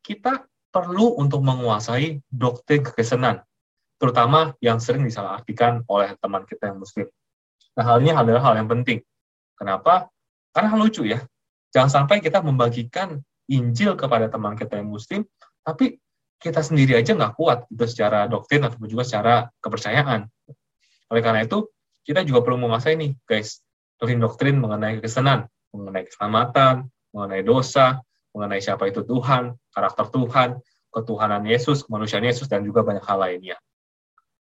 [0.01, 3.45] kita perlu untuk menguasai doktrin kekristenan,
[4.01, 7.05] terutama yang sering disalahartikan oleh teman kita yang muslim.
[7.77, 9.01] Nah, hal ini adalah hal yang penting.
[9.57, 10.09] Kenapa?
[10.53, 11.21] Karena lucu ya.
[11.73, 13.17] Jangan sampai kita membagikan
[13.49, 15.25] Injil kepada teman kita yang Muslim,
[15.65, 15.97] tapi
[16.43, 20.27] kita sendiri aja nggak kuat itu secara doktrin ataupun juga secara kepercayaan.
[21.07, 21.71] Oleh karena itu,
[22.03, 23.63] kita juga perlu menguasai nih, guys,
[23.95, 28.03] doktrin-doktrin mengenai kesenan, mengenai keselamatan, mengenai dosa,
[28.35, 30.59] mengenai siapa itu Tuhan, karakter Tuhan,
[30.91, 33.55] ketuhanan Yesus, kemanusiaan Yesus, dan juga banyak hal lainnya.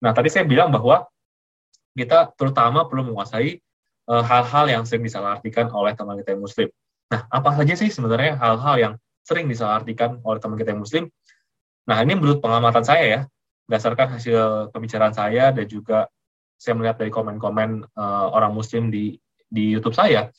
[0.04, 1.08] Nah, tadi saya bilang bahwa
[1.95, 3.63] kita terutama perlu menguasai
[4.08, 6.71] Eh, hal-hal yang sering disalahartikan oleh teman kita yang muslim.
[7.12, 8.93] Nah, apa saja sih sebenarnya hal-hal yang
[9.28, 11.04] sering disalahartikan oleh teman kita yang muslim?
[11.88, 13.21] Nah, ini menurut pengamatan saya ya,
[13.67, 16.12] berdasarkan hasil pembicaraan saya dan juga
[16.60, 19.15] saya melihat dari komen-komen uh, orang muslim di
[19.47, 20.30] di YouTube saya.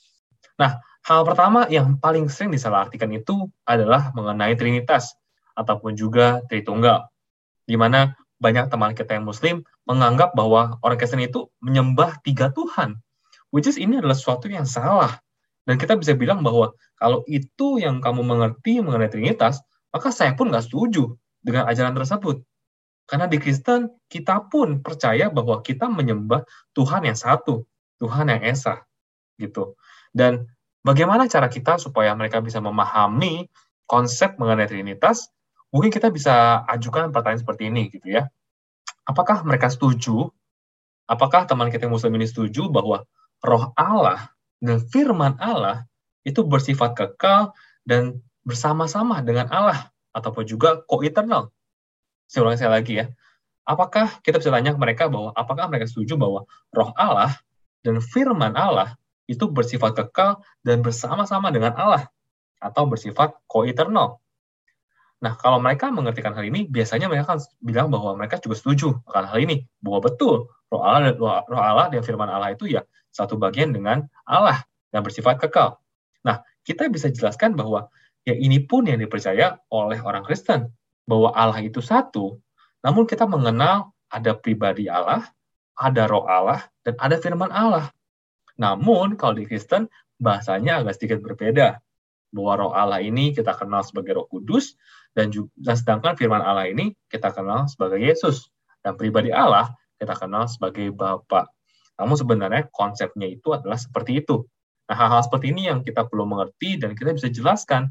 [0.60, 5.16] Nah, hal pertama yang paling sering disalahartikan itu adalah mengenai Trinitas
[5.56, 7.08] ataupun juga Tritunggal.
[7.64, 13.00] Di mana banyak teman kita yang muslim menganggap bahwa orang Kristen itu menyembah tiga Tuhan
[13.48, 15.16] Which is ini adalah sesuatu yang salah.
[15.64, 19.60] Dan kita bisa bilang bahwa kalau itu yang kamu mengerti mengenai Trinitas,
[19.92, 22.42] maka saya pun nggak setuju dengan ajaran tersebut.
[23.08, 26.44] Karena di Kristen, kita pun percaya bahwa kita menyembah
[26.76, 27.64] Tuhan yang satu,
[27.96, 28.84] Tuhan yang Esa.
[29.38, 29.78] gitu.
[30.10, 30.50] Dan
[30.82, 33.46] bagaimana cara kita supaya mereka bisa memahami
[33.86, 35.30] konsep mengenai Trinitas,
[35.70, 38.26] mungkin kita bisa ajukan pertanyaan seperti ini gitu ya.
[39.08, 40.28] Apakah mereka setuju?
[41.08, 43.06] Apakah teman kita yang muslim ini setuju bahwa
[43.40, 44.28] roh Allah
[44.60, 45.88] dan firman Allah
[46.26, 47.56] itu bersifat kekal
[47.88, 51.52] dan bersama-sama dengan Allah ataupun juga co-eternal.
[52.28, 53.06] Saya ulangi saya lagi ya.
[53.68, 57.36] Apakah kita bisa tanya mereka bahwa apakah mereka setuju bahwa roh Allah
[57.84, 58.96] dan firman Allah
[59.28, 62.08] itu bersifat kekal dan bersama-sama dengan Allah
[62.58, 64.18] atau bersifat co-eternal.
[65.18, 69.24] Nah, kalau mereka mengertikan hal ini, biasanya mereka akan bilang bahwa mereka juga setuju akan
[69.28, 71.12] hal ini, bahwa betul roh Allah,
[71.44, 74.62] roh Allah dan firman Allah itu ya satu bagian dengan Allah
[74.94, 75.76] yang bersifat kekal.
[76.22, 77.90] Nah, kita bisa jelaskan bahwa
[78.28, 80.68] ya ini pun yang dipercaya oleh orang Kristen,
[81.08, 82.36] bahwa Allah itu satu,
[82.84, 85.24] namun kita mengenal ada pribadi Allah,
[85.80, 87.88] ada roh Allah, dan ada firman Allah.
[88.60, 89.88] Namun, kalau di Kristen,
[90.20, 91.80] bahasanya agak sedikit berbeda.
[92.28, 94.76] Bahwa roh Allah ini kita kenal sebagai roh kudus,
[95.16, 98.52] dan, juga, dan sedangkan firman Allah ini kita kenal sebagai Yesus.
[98.84, 101.48] Dan pribadi Allah kita kenal sebagai Bapa.
[101.98, 104.46] Namun sebenarnya konsepnya itu adalah seperti itu.
[104.86, 107.90] Nah, hal-hal seperti ini yang kita perlu mengerti dan kita bisa jelaskan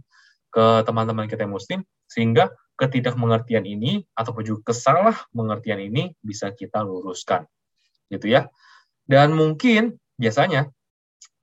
[0.52, 6.86] ke teman-teman kita yang muslim sehingga ketidakmengertian ini ataupun juga kesalah mengertian ini bisa kita
[6.86, 7.44] luruskan.
[8.08, 8.48] Gitu ya.
[9.04, 10.70] Dan mungkin biasanya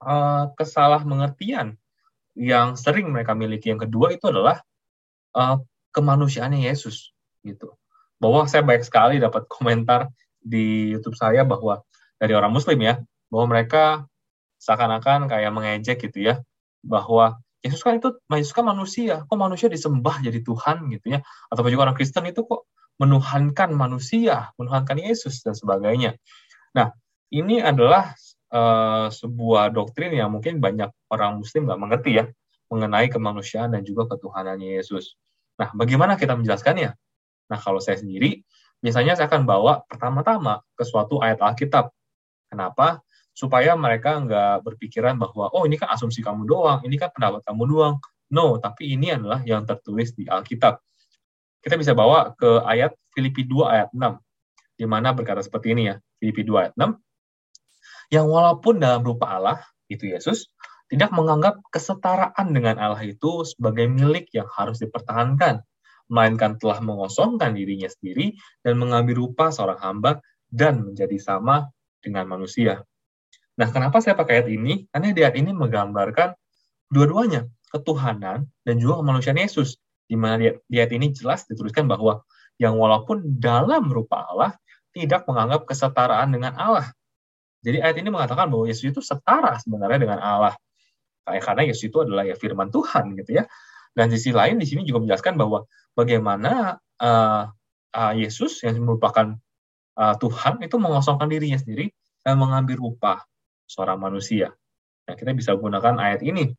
[0.03, 1.75] uh, kesalah mengertian
[2.37, 4.61] yang sering mereka miliki yang kedua itu adalah
[5.33, 5.57] uh,
[5.93, 7.73] kemanusiaannya Yesus gitu.
[8.21, 10.09] Bahwa saya banyak sekali dapat komentar
[10.43, 11.81] di YouTube saya bahwa
[12.19, 12.99] dari orang muslim ya
[13.31, 14.05] bahwa mereka
[14.61, 16.35] seakan-akan kayak mengejek gitu ya
[16.83, 21.23] bahwa Yesus kan itu Yesus kan manusia, kok manusia disembah jadi Tuhan gitu ya?
[21.47, 22.67] Atau juga orang Kristen itu kok
[22.99, 26.19] menuhankan manusia, menuhankan Yesus dan sebagainya.
[26.75, 26.91] Nah,
[27.31, 28.13] ini adalah
[28.51, 32.27] uh, sebuah doktrin yang mungkin banyak orang Muslim nggak mengerti ya
[32.69, 35.15] mengenai kemanusiaan dan juga ketuhanannya Yesus.
[35.61, 36.91] Nah, bagaimana kita menjelaskannya?
[37.47, 38.41] Nah, kalau saya sendiri,
[38.81, 41.93] biasanya saya akan bawa pertama-tama ke suatu ayat Alkitab.
[42.49, 43.05] Kenapa?
[43.33, 47.63] Supaya mereka nggak berpikiran bahwa oh ini kan asumsi kamu doang, ini kan pendapat kamu
[47.65, 47.95] doang.
[48.33, 50.81] No, tapi ini adalah yang tertulis di Alkitab.
[51.61, 54.01] Kita bisa bawa ke ayat Filipi 2 ayat 6,
[54.73, 56.97] di mana berkata seperti ini ya, Filipi 2 ayat 6,
[58.13, 59.57] yang walaupun dalam rupa Allah,
[59.89, 60.49] itu Yesus,
[60.89, 65.65] tidak menganggap kesetaraan dengan Allah itu sebagai milik yang harus dipertahankan,
[66.11, 70.21] melainkan telah mengosongkan dirinya sendiri dan mengambil rupa seorang hamba
[70.53, 71.73] dan menjadi sama
[72.03, 72.85] dengan manusia.
[73.53, 74.89] Nah, kenapa saya pakai ayat ini?
[74.89, 76.33] Karena di ayat ini menggambarkan
[76.89, 79.77] dua-duanya, ketuhanan dan juga kemanusiaan Yesus.
[80.09, 82.25] Di mana di ayat ini jelas dituliskan bahwa
[82.57, 84.51] yang walaupun dalam rupa Allah,
[84.93, 86.93] tidak menganggap kesetaraan dengan Allah.
[87.65, 90.53] Jadi ayat ini mengatakan bahwa Yesus itu setara sebenarnya dengan Allah.
[91.25, 93.49] Karena Yesus itu adalah ya firman Tuhan gitu ya.
[93.93, 95.65] Dan sisi lain di sini juga menjelaskan bahwa
[95.97, 97.43] bagaimana uh,
[97.93, 99.37] uh, Yesus yang merupakan
[99.97, 101.93] uh, Tuhan itu mengosongkan dirinya sendiri
[102.25, 103.23] dan mengambil rupa
[103.67, 104.51] seorang manusia.
[105.07, 106.53] Nah, kita bisa gunakan ayat ini.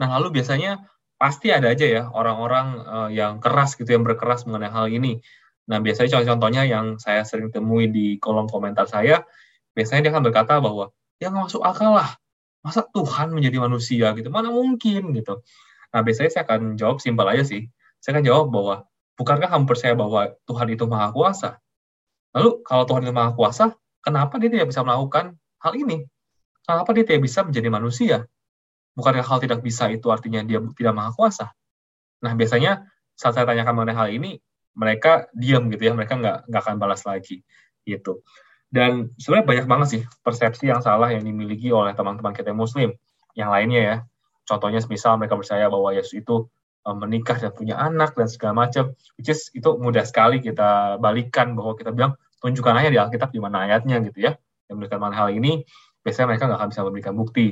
[0.00, 0.84] Nah, lalu biasanya
[1.20, 5.20] pasti ada aja ya orang-orang uh, yang keras gitu, yang berkeras mengenai hal ini.
[5.68, 9.22] Nah, biasanya contoh-contohnya yang saya sering temui di kolom komentar saya,
[9.76, 12.16] biasanya dia akan berkata bahwa, ya nggak masuk akal lah,
[12.64, 15.44] masa Tuhan menjadi manusia gitu, mana mungkin gitu.
[15.92, 17.68] Nah, biasanya saya akan jawab simpel aja sih.
[18.00, 18.74] Saya akan jawab bahwa,
[19.20, 21.60] bukankah kamu percaya bahwa Tuhan itu maha kuasa?
[22.32, 26.08] Lalu, kalau Tuhan itu maha kuasa, kenapa dia tidak bisa melakukan hal ini?
[26.70, 28.16] Kenapa dia tidak bisa menjadi manusia?
[28.94, 31.50] Bukankah hal tidak bisa itu artinya dia tidak maha kuasa?
[32.22, 32.86] Nah, biasanya
[33.18, 34.38] saat saya tanyakan mengenai hal ini,
[34.78, 37.42] mereka diam gitu ya, mereka nggak nggak akan balas lagi
[37.82, 38.22] gitu.
[38.70, 42.94] Dan sebenarnya banyak banget sih persepsi yang salah yang dimiliki oleh teman-teman kita Muslim.
[43.34, 43.96] Yang lainnya ya,
[44.46, 46.46] contohnya misal mereka percaya bahwa Yesus itu
[46.86, 51.58] eh, menikah dan punya anak dan segala macam, which is itu mudah sekali kita balikan
[51.58, 54.38] bahwa kita bilang tunjukkan aja di Alkitab di mana ayatnya gitu ya.
[54.70, 55.66] Yang menunjukkan hal ini
[56.04, 57.46] biasanya mereka nggak akan bisa memberikan bukti.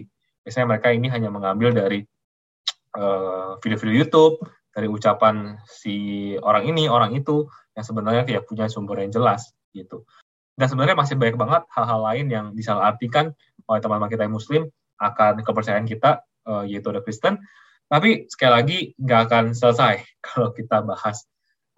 [0.45, 2.01] Biasanya mereka ini hanya mengambil dari
[2.97, 4.35] eh, video-video uh, YouTube,
[4.73, 7.45] dari ucapan si orang ini, orang itu,
[7.77, 10.09] yang sebenarnya tidak punya sumber yang jelas gitu.
[10.59, 13.31] Dan sebenarnya masih banyak banget hal-hal lain yang disalahartikan
[13.69, 14.63] oleh teman-teman kita yang Muslim
[14.99, 17.39] akan kepercayaan kita, uh, yaitu ada Kristen.
[17.89, 21.25] Tapi sekali lagi nggak akan selesai kalau kita bahas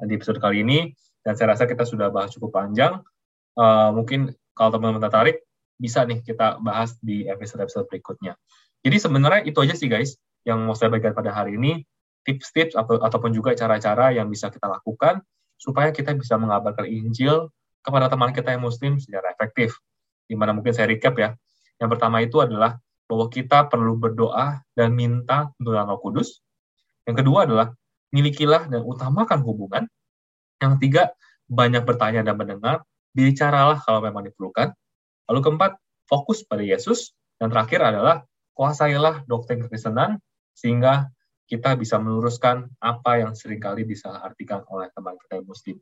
[0.01, 0.95] di episode kali ini.
[1.21, 3.05] Dan saya rasa kita sudah bahas cukup panjang.
[3.53, 5.45] Uh, mungkin kalau teman-teman tertarik,
[5.81, 8.37] bisa nih kita bahas di episode-episode berikutnya.
[8.85, 11.89] Jadi sebenarnya itu aja sih guys yang mau saya bagikan pada hari ini,
[12.29, 15.25] tips-tips atau ataupun juga cara-cara yang bisa kita lakukan
[15.57, 17.49] supaya kita bisa mengabarkan Injil
[17.81, 19.77] kepada teman kita yang muslim secara efektif.
[20.29, 21.33] Di mana mungkin saya recap ya.
[21.81, 22.77] Yang pertama itu adalah
[23.09, 26.45] bahwa kita perlu berdoa dan minta tuntunan Roh Kudus.
[27.09, 27.73] Yang kedua adalah
[28.15, 29.85] milikilah dan utamakan hubungan.
[30.61, 31.03] Yang ketiga,
[31.51, 34.71] banyak bertanya dan mendengar, bicaralah kalau memang diperlukan.
[35.31, 35.79] Lalu keempat,
[36.11, 37.15] fokus pada Yesus.
[37.41, 40.21] Dan terakhir adalah kuasailah doktrin kekristenan
[40.53, 41.09] sehingga
[41.49, 45.77] kita bisa meluruskan apa yang sering kali disalahartikan oleh teman kita yang muslim.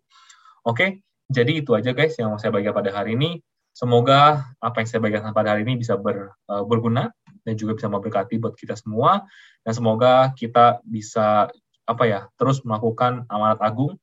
[0.62, 3.42] Oke, jadi itu aja guys yang mau saya bagikan pada hari ini.
[3.74, 7.90] Semoga apa yang saya bagikan pada hari ini bisa ber, uh, berguna dan juga bisa
[7.90, 9.28] memberkati buat kita semua.
[9.66, 11.53] Dan semoga kita bisa
[11.88, 13.96] apa ya terus melakukan amanat agung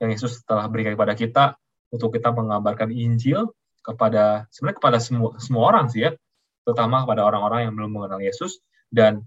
[0.00, 1.44] yang Yesus telah berikan kepada kita
[1.92, 6.10] untuk kita mengabarkan Injil kepada sebenarnya kepada semua semua orang sih ya,
[6.64, 8.60] terutama kepada orang-orang yang belum mengenal Yesus
[8.92, 9.24] dan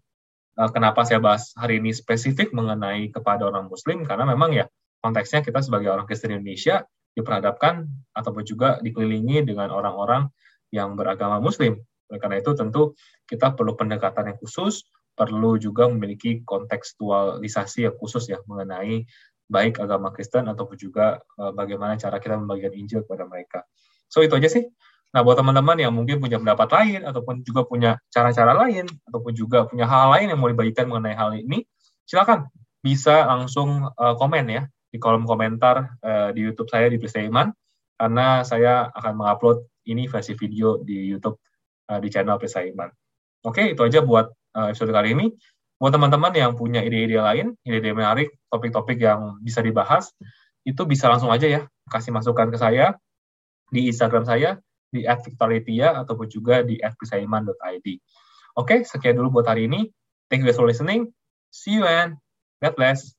[0.58, 4.66] uh, kenapa saya bahas hari ini spesifik mengenai kepada orang Muslim karena memang ya
[5.04, 7.86] konteksnya kita sebagai orang Kristen Indonesia diperhadapkan
[8.16, 10.30] ataupun juga dikelilingi dengan orang-orang
[10.74, 11.78] yang beragama Muslim.
[12.10, 12.98] Oleh karena itu tentu
[13.30, 19.06] kita perlu pendekatan yang khusus, perlu juga memiliki kontekstualisasi yang khusus ya mengenai
[19.46, 23.62] baik agama Kristen ataupun juga uh, bagaimana cara kita membagikan Injil kepada mereka.
[24.08, 24.66] So itu aja sih.
[25.14, 29.70] Nah buat teman-teman yang mungkin punya pendapat lain ataupun juga punya cara-cara lain ataupun juga
[29.70, 31.62] punya hal lain yang mau dibagikan mengenai hal ini,
[32.10, 32.50] silakan
[32.82, 37.54] bisa langsung uh, komen ya di kolom komentar uh, di YouTube saya di Prista Iman
[37.94, 41.38] karena saya akan mengupload ini versi video di YouTube
[41.94, 42.90] uh, di channel Prista Iman.
[43.46, 45.28] Oke, itu aja buat episode kali ini.
[45.82, 50.16] Buat teman-teman yang punya ide-ide lain, ide-ide menarik, topik-topik yang bisa dibahas,
[50.64, 52.96] itu bisa langsung aja ya kasih masukan ke saya
[53.74, 54.62] di Instagram saya
[54.94, 57.88] di @victoritia ataupun juga di @prisaiman.id.
[58.54, 59.90] Oke, sekian dulu buat hari ini.
[60.30, 61.10] Thank you guys for listening.
[61.50, 62.22] See you and
[62.62, 63.18] God bless.